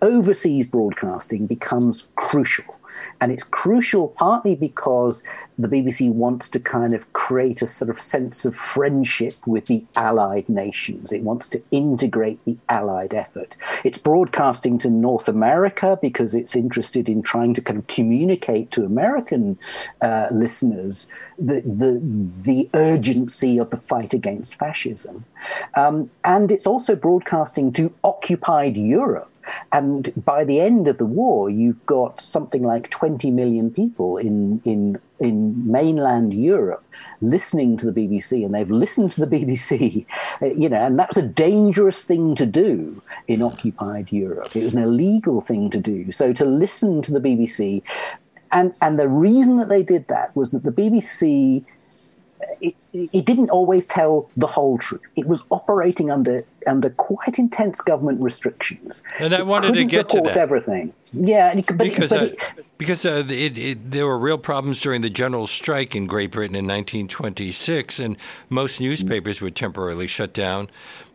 [0.01, 2.75] overseas broadcasting becomes crucial
[3.21, 5.23] and it's crucial partly because
[5.59, 9.85] the BBC wants to kind of create a sort of sense of friendship with the
[9.97, 11.13] allied nations.
[11.13, 13.57] It wants to integrate the allied effort.
[13.85, 18.85] It's broadcasting to North America because it's interested in trying to kind of communicate to
[18.85, 19.59] American
[20.01, 22.01] uh, listeners the, the,
[22.43, 25.25] the urgency of the fight against fascism.
[25.75, 29.32] Um, and it's also broadcasting to occupied Europe
[29.73, 34.61] and by the end of the war, you've got something like 20 million people in,
[34.65, 36.85] in, in mainland Europe
[37.21, 40.05] listening to the BBC, and they've listened to the BBC,
[40.43, 44.55] uh, you know, and that's a dangerous thing to do in occupied Europe.
[44.55, 46.11] It was an illegal thing to do.
[46.11, 47.83] So to listen to the BBC,
[48.51, 51.65] and, and the reason that they did that was that the BBC
[52.61, 55.01] it, it, didn't always tell the whole truth.
[55.17, 59.03] It was operating under under quite intense government restrictions.
[59.19, 60.37] And I wanted to get to that.
[60.37, 60.93] everything.
[61.13, 65.47] Yeah, but, because but uh, because uh, it, there were real problems during the general
[65.47, 68.17] strike in Great Britain in 1926, and
[68.49, 70.71] most newspapers were temporarily shut down.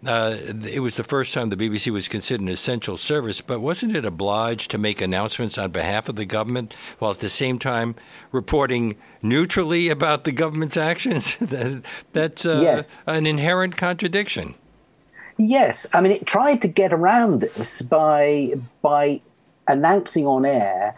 [0.06, 3.96] Uh, it was the first time the BBC was considered an essential service, but wasn't
[3.96, 7.96] it obliged to make announcements on behalf of the government while at the same time
[8.32, 11.36] reporting neutrally about the government's actions?
[12.14, 12.96] That's uh, yes.
[13.08, 14.54] an inherent contradiction.
[15.38, 19.22] Yes, I mean it tried to get around this by by
[19.68, 20.96] announcing on air.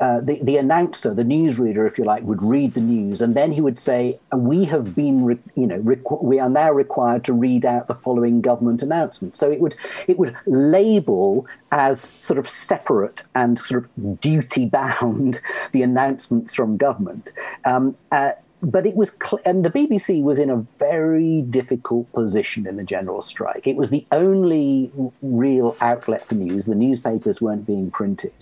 [0.00, 3.52] Uh, the, the announcer, the newsreader, if you like, would read the news, and then
[3.52, 7.32] he would say, "We have been, re- you know, requ- we are now required to
[7.32, 9.76] read out the following government announcement." So it would
[10.08, 15.40] it would label as sort of separate and sort of duty bound
[15.72, 17.32] the announcements from government.
[17.64, 18.32] Um, uh,
[18.64, 22.84] but it was cl- and the BBC was in a very difficult position in the
[22.84, 23.66] general strike.
[23.66, 24.90] It was the only
[25.22, 26.66] real outlet for news.
[26.66, 28.32] The newspapers weren't being printed,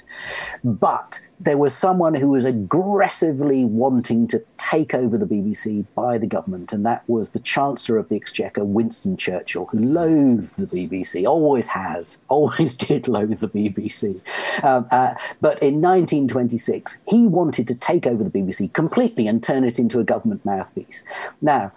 [0.65, 6.27] but there was someone who was aggressively wanting to take over the BBC by the
[6.27, 11.27] government, and that was the Chancellor of the Exchequer, Winston Churchill, who loathed the BBC,
[11.27, 14.21] always has, always did loathe the BBC.
[14.63, 19.65] Um, uh, but in 1926, he wanted to take over the BBC completely and turn
[19.65, 21.03] it into a government mouthpiece.
[21.41, 21.73] Now,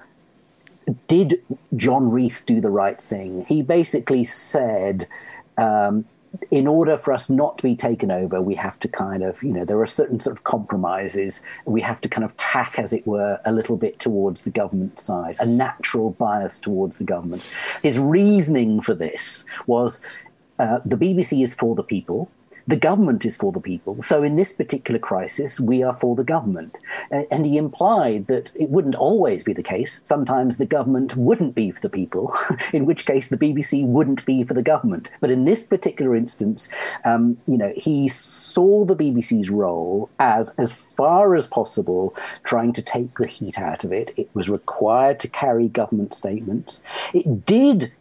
[1.08, 1.42] did
[1.76, 3.46] John Reith do the right thing?
[3.48, 5.08] He basically said,
[5.58, 6.06] um,
[6.52, 9.52] in order for us not to be taken over, we have to kind of, you
[9.52, 11.42] know, there are certain sort of compromises.
[11.66, 15.00] We have to kind of tack, as it were, a little bit towards the government
[15.00, 17.44] side, a natural bias towards the government.
[17.82, 20.02] His reasoning for this was
[20.60, 22.30] uh, the BBC is for the people
[22.68, 24.01] the government is for the people.
[24.01, 26.78] So in this particular crisis, we are for the government.
[27.11, 29.99] And he implied that it wouldn't always be the case.
[30.03, 32.34] Sometimes the government wouldn't be for the people,
[32.74, 35.09] in which case the BBC wouldn't be for the government.
[35.20, 36.70] But in this particular instance,
[37.03, 42.82] um, you know, he saw the BBC's role as, as far as possible, trying to
[42.82, 44.11] take the heat out of it.
[44.18, 46.82] It was required to carry government statements.
[47.13, 47.93] It did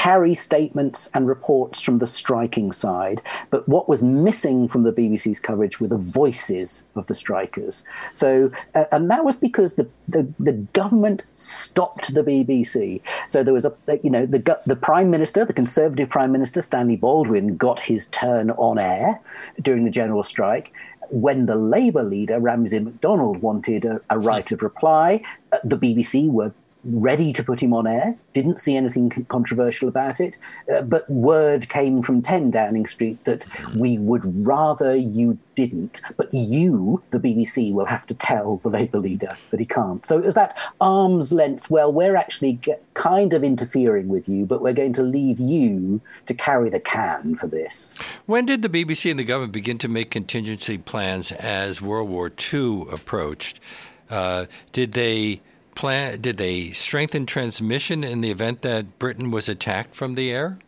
[0.00, 3.20] carry statements and reports from the striking side.
[3.50, 7.84] But what was missing from the BBC's coverage were the voices of the strikers.
[8.14, 13.02] So, uh, and that was because the, the, the government stopped the BBC.
[13.28, 16.96] So there was a, you know, the, the Prime Minister, the Conservative Prime Minister, Stanley
[16.96, 19.20] Baldwin, got his turn on air
[19.60, 20.72] during the general strike
[21.10, 25.22] when the Labour leader, Ramsay MacDonald, wanted a, a right of reply,
[25.52, 26.52] uh, the BBC were
[26.84, 30.36] ready to put him on air, didn't see anything controversial about it,
[30.72, 36.32] uh, but word came from 10 Downing Street that we would rather you didn't, but
[36.32, 40.06] you, the BBC, will have to tell the Labour leader that he can't.
[40.06, 42.58] So it was that arm's length, well, we're actually
[42.94, 47.36] kind of interfering with you, but we're going to leave you to carry the can
[47.36, 47.92] for this.
[48.24, 52.32] When did the BBC and the government begin to make contingency plans as World War
[52.52, 53.60] II approached?
[54.08, 55.40] Uh, did they
[55.80, 56.20] plan?
[56.20, 60.58] Did they strengthen transmission in the event that Britain was attacked from the air?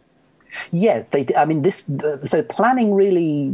[0.70, 1.26] Yes, they.
[1.36, 1.84] I mean, this.
[2.24, 3.52] So planning really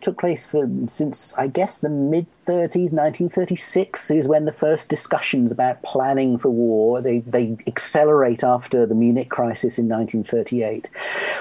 [0.00, 5.52] took place for since I guess the mid 30s, 1936 is when the first discussions
[5.52, 10.88] about planning for war they they accelerate after the Munich crisis in 1938.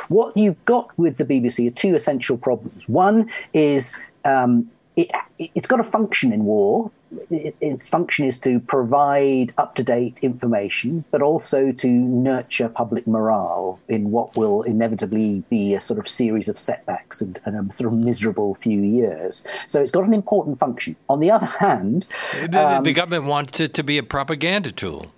[0.09, 2.87] What you've got with the BBC are two essential problems.
[2.89, 3.95] One is
[4.25, 6.91] um, it, it's got a function in war.
[7.29, 13.07] It, its function is to provide up to date information, but also to nurture public
[13.07, 17.73] morale in what will inevitably be a sort of series of setbacks and, and a
[17.73, 19.45] sort of miserable few years.
[19.67, 20.95] So it's got an important function.
[21.07, 22.07] On the other hand,
[22.49, 25.13] the, um, the government wants it to be a propaganda tool.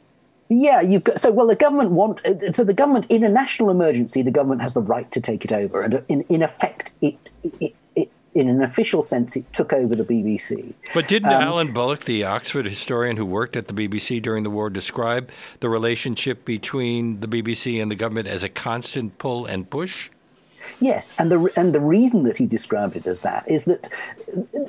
[0.49, 1.45] Yeah, you've got so well.
[1.45, 2.21] The government want
[2.53, 5.51] so the government in a national emergency, the government has the right to take it
[5.51, 7.75] over, and in in effect, it, it
[8.35, 10.73] in an official sense, it took over the BBC.
[10.93, 14.49] But didn't um, Alan Bullock, the Oxford historian who worked at the BBC during the
[14.49, 19.69] war, describe the relationship between the BBC and the government as a constant pull and
[19.69, 20.09] push?
[20.79, 23.91] Yes, and the and the reason that he described it as that is that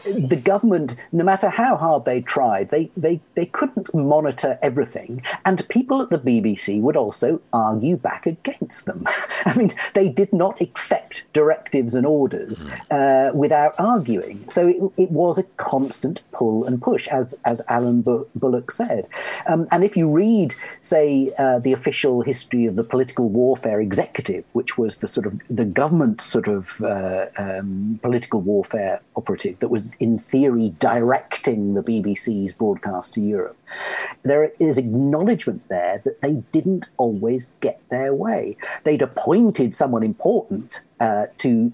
[0.05, 5.69] the government, no matter how hard they tried, they they they couldn't monitor everything, and
[5.69, 9.07] people at the BBC would also argue back against them.
[9.45, 14.45] I mean, they did not accept directives and orders uh, without arguing.
[14.49, 19.09] So it, it, was a constant pull and push, as as Alan Bullock said.
[19.47, 24.45] Um, and if you read, say, uh, the official history of the political warfare executive,
[24.53, 29.69] which was the sort of the government sort of uh, um, political warfare operative that
[29.69, 33.57] was, in theory, directing the BBC's broadcast to Europe.
[34.23, 38.59] There is acknowledgement there that they didn't always get their way.
[38.85, 41.73] They'd appointed someone important uh, to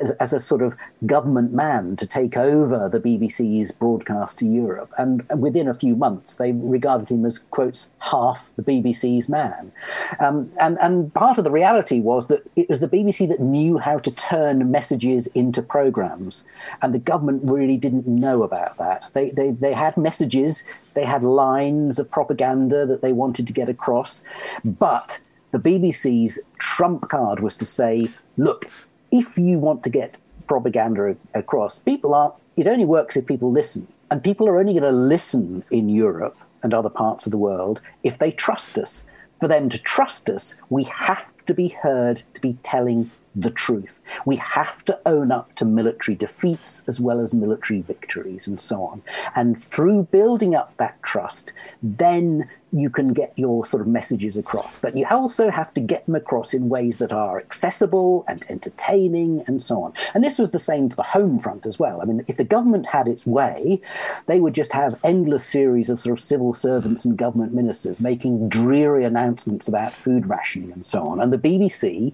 [0.00, 4.92] as, as, a sort of government man to take over the BBC's broadcast to Europe.
[4.98, 9.72] And within a few months, they regarded him as, quotes, half the BBC's man.
[10.20, 13.78] Um, and, and part of the reality was that it was the BBC that knew
[13.78, 16.44] how to turn messages into programs.
[16.82, 19.10] And the government really didn't know about that.
[19.12, 20.64] They, they, they had messages,
[20.94, 24.22] they had lines of propaganda that they wanted to get across.
[24.64, 25.20] But
[25.50, 28.68] the BBC's trump card was to say, look,
[29.14, 33.86] if you want to get propaganda across, people are, it only works if people listen.
[34.10, 37.80] And people are only going to listen in Europe and other parts of the world
[38.02, 39.04] if they trust us.
[39.40, 44.00] For them to trust us, we have to be heard to be telling the truth.
[44.26, 48.82] We have to own up to military defeats as well as military victories and so
[48.82, 49.02] on.
[49.36, 51.52] And through building up that trust,
[51.82, 54.80] then you can get your sort of messages across.
[54.80, 59.44] But you also have to get them across in ways that are accessible and entertaining
[59.46, 59.92] and so on.
[60.12, 62.02] And this was the same for the home front as well.
[62.02, 63.80] I mean, if the government had its way,
[64.26, 68.48] they would just have endless series of sort of civil servants and government ministers making
[68.48, 71.20] dreary announcements about food rationing and so on.
[71.20, 72.12] And the BBC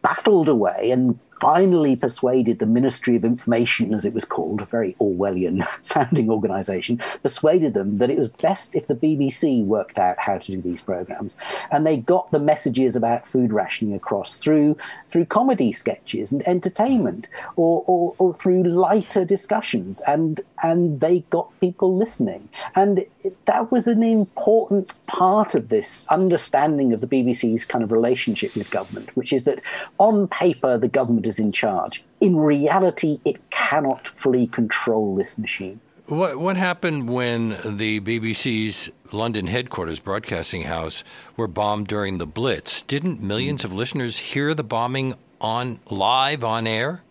[0.00, 4.94] battled away and finally persuaded the Ministry of Information, as it was called, a very
[5.00, 10.38] Orwellian sounding organization, persuaded them that it was best if the BBC worked out how
[10.38, 11.36] to do these programs.
[11.70, 14.76] And they got the messages about food rationing across through
[15.08, 17.26] through comedy sketches and entertainment
[17.56, 20.02] or, or, or through lighter discussions.
[20.06, 22.48] And and they got people listening.
[22.74, 23.04] And
[23.46, 28.70] that was an important part of this understanding of the BBC's kind of relationship with
[28.70, 29.60] government, which is that
[29.98, 32.04] on paper the government is in charge.
[32.20, 35.80] In reality, it cannot fully control this machine.
[36.06, 41.04] What what happened when the BBC's London headquarters broadcasting house
[41.36, 42.82] were bombed during the Blitz?
[42.82, 47.02] Didn't millions of listeners hear the bombing on live on air?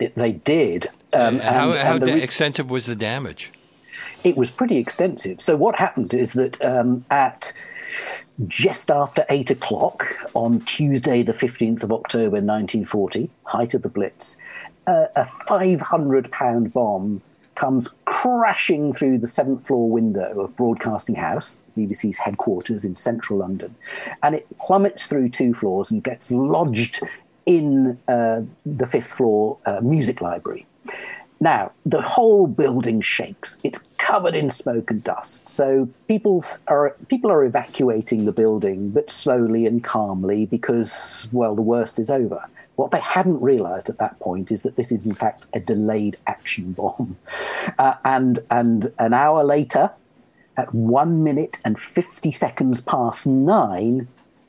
[0.00, 0.88] It, they did.
[1.12, 3.52] Um, how, and, how and the, extensive was the damage?
[4.24, 5.42] It was pretty extensive.
[5.42, 7.52] So what happened is that um, at
[8.46, 14.36] just after eight o'clock on Tuesday, the 15th of October 1940, height of the Blitz,
[14.86, 17.22] uh, a 500 pound bomb
[17.54, 23.74] comes crashing through the seventh floor window of Broadcasting House, BBC's headquarters in central London,
[24.22, 27.00] and it plummets through two floors and gets lodged
[27.46, 30.66] in uh, the fifth floor uh, music library.
[31.40, 33.58] Now, the whole building shakes.
[33.62, 35.48] It's covered in smoke and dust.
[35.48, 41.62] So people are people are evacuating the building, but slowly and calmly because, well, the
[41.62, 42.44] worst is over.
[42.76, 46.16] What they hadn't realised at that point is that this is in fact a delayed
[46.26, 47.16] action bomb,
[47.78, 49.90] uh, and and an hour later,
[50.56, 54.08] at one minute and fifty seconds past nine,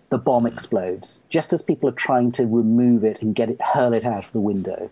[0.10, 3.94] the bomb explodes just as people are trying to remove it and get it hurl
[3.94, 4.90] it out of the window,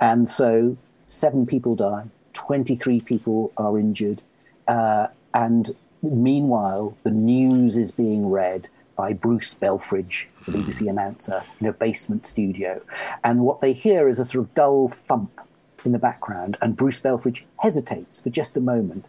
[0.00, 0.76] and so
[1.06, 2.04] seven people die,
[2.34, 4.22] 23 people are injured,
[4.68, 11.66] uh, and meanwhile, the news is being read by Bruce Belfrage, the BBC announcer, in
[11.66, 12.80] a basement studio.
[13.22, 15.40] And what they hear is a sort of dull thump
[15.84, 19.06] in the background, and Bruce Belfrage hesitates for just a moment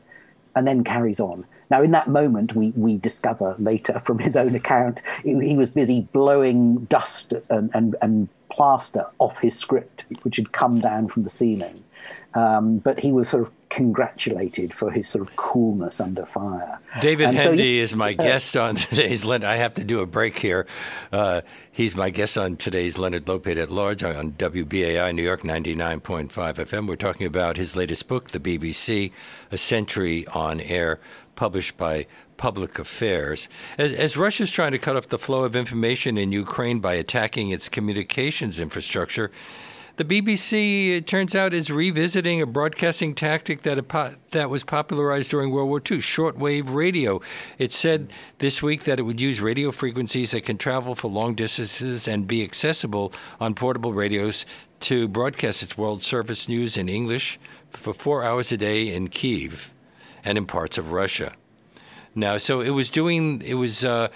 [0.56, 1.45] and then carries on.
[1.70, 5.70] Now, in that moment, we, we discover later from his own account, he, he was
[5.70, 11.24] busy blowing dust and, and, and plaster off his script, which had come down from
[11.24, 11.84] the ceiling.
[12.34, 16.80] Um, but he was sort of congratulated for his sort of coolness under fire.
[17.01, 19.47] David and Hendy so, is my uh, guest on today's Leonard.
[19.47, 20.68] I have to do a break here.
[21.12, 21.41] Uh,
[21.72, 26.88] he's my guest on today's Leonard Lopate at Large on WBAI New York 99.5 FM.
[26.88, 29.12] We're talking about his latest book, The BBC,
[29.51, 30.99] A Century on Air,
[31.36, 33.47] published by Public Affairs.
[33.78, 37.49] As, as Russia's trying to cut off the flow of information in Ukraine by attacking
[37.49, 39.32] its communications infrastructure,
[39.98, 45.50] the BBC, it turns out, is revisiting a broadcasting tactic that, that was popularized during
[45.50, 47.20] World War II shortwave radio.
[47.58, 51.34] It said this week that it would use radio frequencies that can travel for long
[51.34, 54.45] distances and be accessible on portable radios
[54.82, 57.39] to broadcast its World Service news in English
[57.72, 59.74] for four hours a day in Kiev
[60.24, 61.34] and in parts of Russia.
[62.14, 64.10] Now, so it was doing, it was, uh,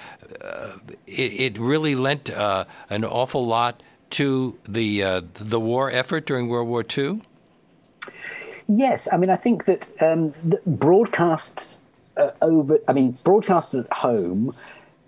[0.44, 0.78] uh,
[1.08, 6.48] it, it, really lent uh, an awful lot to the uh, the war effort during
[6.48, 7.22] World War II?
[8.68, 10.34] Yes, I mean I think that um,
[10.66, 11.82] broadcasts
[12.18, 14.56] uh, over, I mean broadcasts at home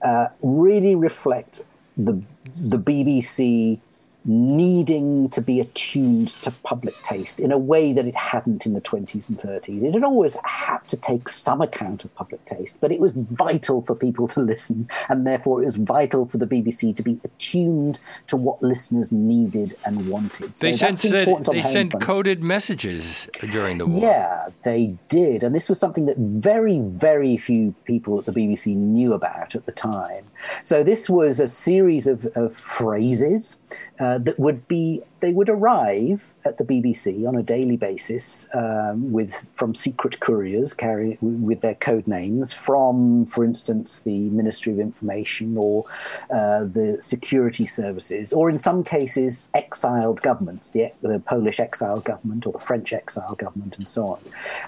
[0.01, 1.61] uh, really reflect
[1.97, 2.21] the
[2.61, 3.79] the BBC
[4.25, 8.81] needing to be attuned to public taste in a way that it hadn't in the
[8.81, 9.83] 20s and 30s.
[9.83, 13.81] It had always had to take some account of public taste, but it was vital
[13.81, 17.99] for people to listen, and therefore it was vital for the BBC to be attuned
[18.27, 20.55] to what listeners needed and wanted.
[20.57, 24.01] So they sent, said, they sent coded messages during the war.
[24.01, 25.43] Yeah, they did.
[25.43, 29.65] And this was something that very, very few people at the BBC knew about at
[29.65, 30.25] the time.
[30.61, 33.57] So this was a series of, of phrases
[33.99, 39.11] uh, that would be they would arrive at the BBC on a daily basis um,
[39.11, 44.79] with from secret couriers carrying with their code names from, for instance, the Ministry of
[44.79, 45.85] Information or
[46.29, 52.45] uh, the security services, or in some cases, exiled governments, the, the Polish exile government
[52.45, 54.19] or the French exile government, and so on.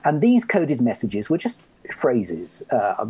[0.05, 1.61] And these coded messages were just
[1.91, 2.63] phrases.
[2.69, 3.05] Uh,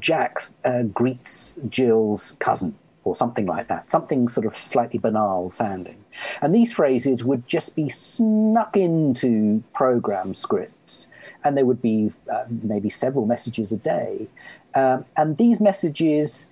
[0.00, 2.74] Jack uh, greets Jill's cousin
[3.08, 6.04] or something like that, something sort of slightly banal sounding.
[6.42, 11.08] And these phrases would just be snuck into program scripts,
[11.42, 14.28] and there would be uh, maybe several messages a day.
[14.74, 16.48] Um, and these messages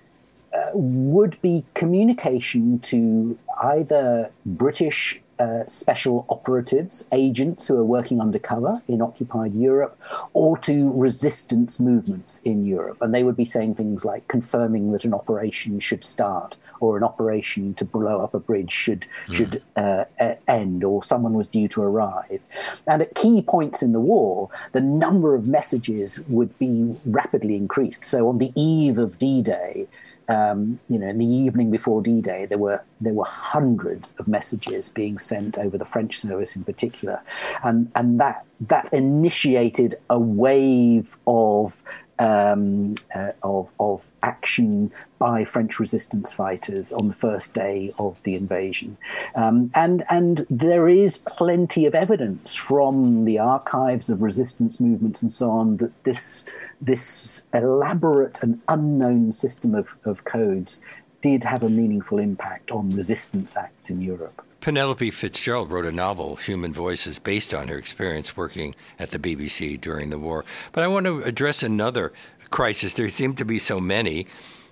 [0.53, 8.81] uh, would be communication to either British uh, special operatives, agents who are working undercover
[8.87, 9.99] in occupied Europe,
[10.33, 12.97] or to resistance movements in Europe.
[13.01, 17.03] And they would be saying things like confirming that an operation should start, or an
[17.03, 19.33] operation to blow up a bridge should mm.
[19.33, 20.05] should uh,
[20.47, 22.41] end, or someone was due to arrive.
[22.85, 28.05] And at key points in the war, the number of messages would be rapidly increased.
[28.05, 29.87] So on the eve of D-Day,
[30.29, 34.89] um, you know, in the evening before D-Day, there were there were hundreds of messages
[34.89, 37.21] being sent over the French service in particular,
[37.63, 41.81] and and that that initiated a wave of
[42.19, 48.35] um, uh, of, of action by French resistance fighters on the first day of the
[48.35, 48.97] invasion.
[49.35, 55.31] Um, and, and there is plenty of evidence from the archives of resistance movements and
[55.31, 56.45] so on that this,
[56.81, 60.81] this elaborate and unknown system of, of codes
[61.21, 64.43] did have a meaningful impact on resistance acts in Europe.
[64.61, 69.79] Penelope Fitzgerald wrote a novel, Human Voices, based on her experience working at the BBC
[69.79, 70.43] during the war.
[70.71, 72.11] But I want to address another
[72.49, 72.93] crisis.
[72.93, 74.27] There seem to be so many.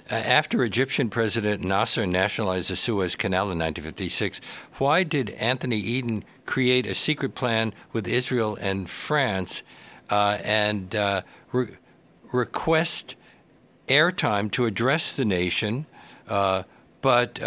[0.10, 4.40] Uh, after Egyptian President Nasser nationalized the Suez Canal in 1956,
[4.78, 9.64] why did Anthony Eden create a secret plan with Israel and France
[10.10, 11.22] uh, and uh,
[11.52, 11.78] re-
[12.32, 13.16] request
[13.88, 15.86] airtime to address the nation,
[16.28, 16.64] uh,
[17.02, 17.42] but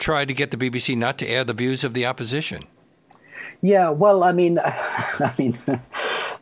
[0.00, 2.64] uh, try to get the BBC not to air the views of the opposition?
[3.62, 5.58] Yeah, well, I mean, I mean,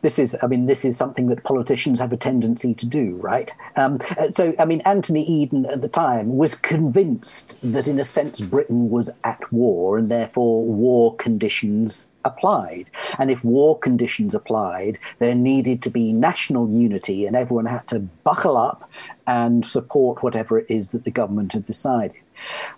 [0.01, 3.53] this is, I mean, this is something that politicians have a tendency to do, right?
[3.75, 3.99] Um,
[4.31, 8.89] so, I mean, Anthony Eden at the time was convinced that, in a sense, Britain
[8.89, 12.89] was at war, and therefore war conditions applied.
[13.17, 17.99] And if war conditions applied, there needed to be national unity, and everyone had to
[17.99, 18.89] buckle up
[19.27, 22.17] and support whatever it is that the government had decided.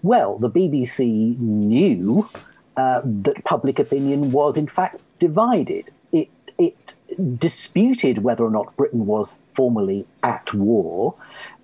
[0.02, 2.30] Well, the BBC knew
[2.78, 5.90] uh, that public opinion was, in fact, divided.
[6.12, 6.96] It, it
[7.38, 11.16] disputed whether or not Britain was formally at war.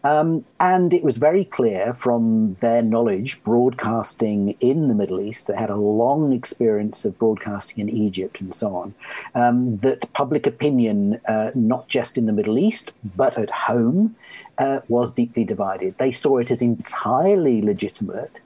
[0.08, 5.56] Um, and it was very clear from their knowledge broadcasting in the Middle East, they
[5.56, 8.94] had a long experience of broadcasting in Egypt and so on,
[9.36, 14.16] um, that public opinion, uh, not just in the Middle East, but at home,
[14.60, 15.98] uh, was deeply divided.
[15.98, 18.40] They saw it as entirely legitimate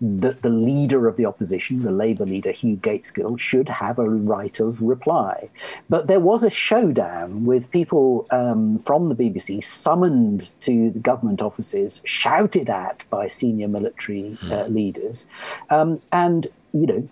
[0.00, 4.58] that the leader of the opposition, the Labour leader Hugh Gaitskell, should have a right
[4.60, 5.48] of reply.
[5.88, 11.40] But there was a showdown with people um, from the BBC summoned to the government
[11.40, 14.74] offices, shouted at by senior military uh, mm.
[14.74, 15.26] leaders,
[15.70, 17.08] um, and you know.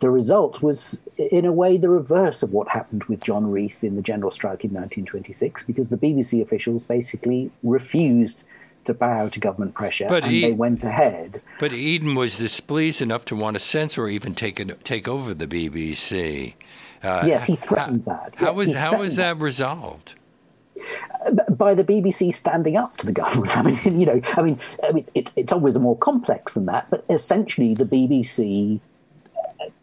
[0.00, 3.94] The result was, in a way, the reverse of what happened with John Reith in
[3.94, 8.44] the general strike in 1926, because the BBC officials basically refused
[8.84, 11.42] to bow to government pressure, but and they went ahead.
[11.58, 15.46] But Eden was displeased enough to want to censor or even take take over the
[15.46, 16.54] BBC.
[17.02, 18.36] Uh, yes, he threatened how, that.
[18.36, 20.14] How yes, was how was that, that resolved?
[21.50, 23.56] by the BBC standing up to the government.
[23.56, 26.88] I mean, you know, I mean, I mean, it, it's always more complex than that.
[26.90, 28.80] But essentially, the BBC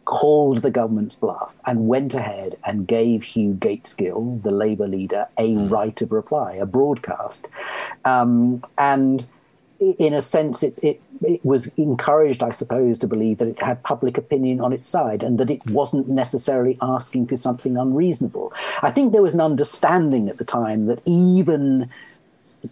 [0.06, 5.52] called the government's bluff and went ahead and gave Hugh Gaitskell, the Labour leader, a
[5.52, 5.68] hmm.
[5.68, 7.50] right of reply, a broadcast.
[8.04, 9.26] Um, and
[9.78, 13.82] in a sense, it, it, it, was encouraged, I suppose, to believe that it had
[13.82, 18.54] public opinion on its side and that it wasn't necessarily asking for something unreasonable.
[18.82, 21.90] I think there was an understanding at the time that even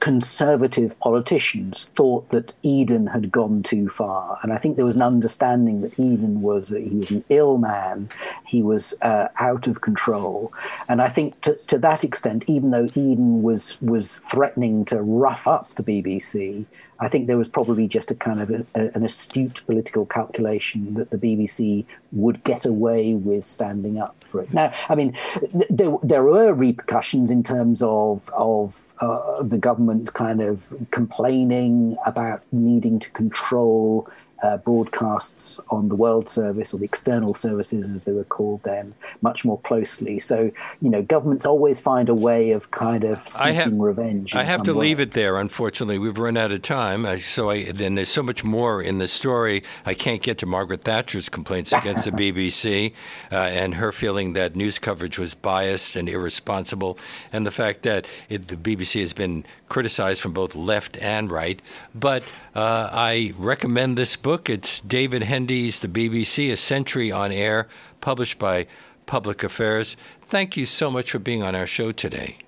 [0.00, 5.02] conservative politicians thought that Eden had gone too far, and I think there was an
[5.02, 8.08] understanding that Eden was he was an ill man,
[8.46, 10.52] he was uh, out of control,
[10.88, 15.46] and I think to, to that extent, even though Eden was was threatening to rough
[15.46, 16.64] up the BBC,
[17.00, 20.94] I think there was probably just a kind of a, a, an astute political calculation
[20.94, 25.16] that the BBC would get away with standing up Now, I mean,
[25.52, 31.96] th- there, there were repercussions in terms of of uh, the government kind of complaining
[32.06, 34.08] about needing to control
[34.44, 38.94] uh, broadcasts on the World Service or the external services, as they were called then,
[39.22, 40.20] much more closely.
[40.20, 40.50] So,
[40.82, 44.34] you know, governments always find a way of kind of seeking I have, revenge.
[44.34, 44.88] I have to way.
[44.88, 45.38] leave it there.
[45.38, 47.18] Unfortunately, we've run out of time.
[47.20, 49.62] So, I, then there's so much more in the story.
[49.86, 52.92] I can't get to Margaret Thatcher's complaints against the BBC
[53.32, 56.98] uh, and her feeling that news coverage was biased and irresponsible,
[57.32, 61.62] and the fact that it, the BBC has been criticized from both left and right.
[61.94, 62.24] But
[62.54, 64.50] uh, I recommend this book book.
[64.50, 67.68] It's David Hendy's The BBC, A Century on Air,
[68.00, 68.66] published by
[69.06, 69.96] Public Affairs.
[70.22, 72.38] Thank you so much for being on our show today.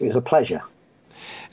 [0.00, 0.62] It was a pleasure.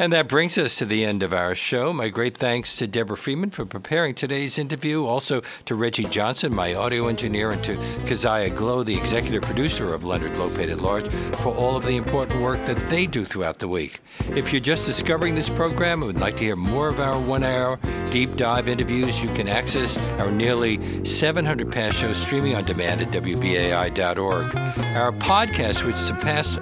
[0.02, 1.94] And that brings us to the end of our show.
[1.94, 6.74] My great thanks to Deborah Freeman for preparing today's interview, also to Reggie Johnson, my
[6.74, 7.78] audio engineer, and to
[8.08, 12.42] Keziah Glow, the executive producer of Leonard Lopate at Large, for all of the important
[12.42, 14.00] work that they do throughout the week.
[14.36, 17.44] If you're just discovering this program and would like to hear more of our one
[17.44, 23.02] hour deep dive interviews, you can access our nearly 700 past shows streaming on demand
[23.02, 24.56] at WBAI.org.
[24.96, 26.58] Our podcast, which surpassed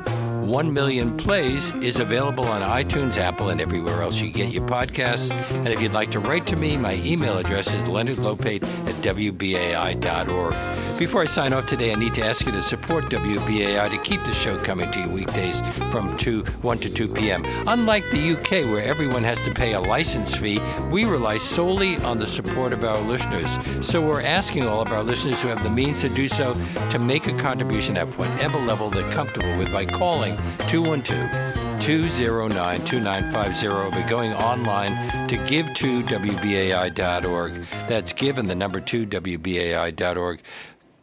[0.50, 5.30] 1 million plays is available on iTunes, Apple, and everywhere else you get your podcasts.
[5.52, 10.89] And if you'd like to write to me, my email address is leonardlopate at WBAI.org.
[11.00, 14.22] Before I sign off today, I need to ask you to support WBAI to keep
[14.26, 17.46] the show coming to you weekdays from 2, 1 to 2 p.m.
[17.68, 20.60] Unlike the UK, where everyone has to pay a license fee,
[20.92, 23.58] we rely solely on the support of our listeners.
[23.80, 26.54] So we're asking all of our listeners who have the means to do so
[26.90, 30.36] to make a contribution at whatever level they're comfortable with by calling
[30.68, 37.66] 212 209 2950 or by going online to give2wbai.org.
[37.88, 40.42] That's give and the number 2wbai.org.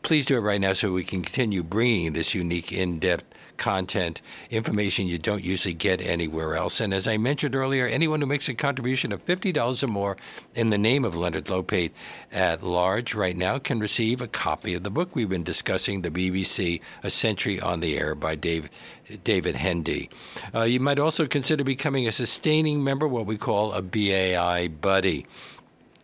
[0.07, 3.24] Please do it right now so we can continue bringing this unique, in depth
[3.57, 6.78] content, information you don't usually get anywhere else.
[6.78, 10.16] And as I mentioned earlier, anyone who makes a contribution of $50 or more
[10.54, 11.90] in the name of Leonard Lopate
[12.30, 16.11] at large right now can receive a copy of the book we've been discussing, The
[16.12, 18.70] BBC, A Century on the Air by Dave,
[19.24, 20.09] David Hendy.
[20.54, 25.26] Uh, you might also consider becoming a sustaining member, what we call a BAI buddy.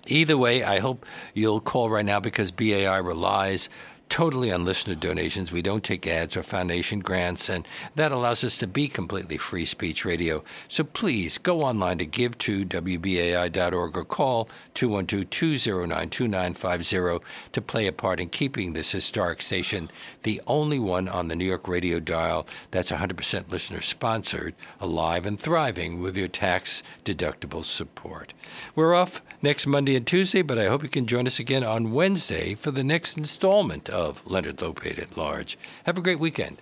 [0.08, 3.68] Either way, I hope you'll call right now because BAI relies
[4.12, 5.52] totally on listener donations.
[5.52, 9.64] We don't take ads or foundation grants, and that allows us to be completely free
[9.64, 10.44] speech radio.
[10.68, 18.20] So please go online to give2wbai.org or call 212 209 2950 to play a part
[18.20, 19.90] in keeping this historic station
[20.24, 25.40] the only one on the New York radio dial that's 100% listener sponsored, alive and
[25.40, 28.34] thriving with your tax deductible support.
[28.74, 31.92] We're off next Monday and Tuesday, but I hope you can join us again on
[31.92, 35.58] Wednesday for the next installment of Leonard Lopate at Large.
[35.84, 36.58] Have a great weekend.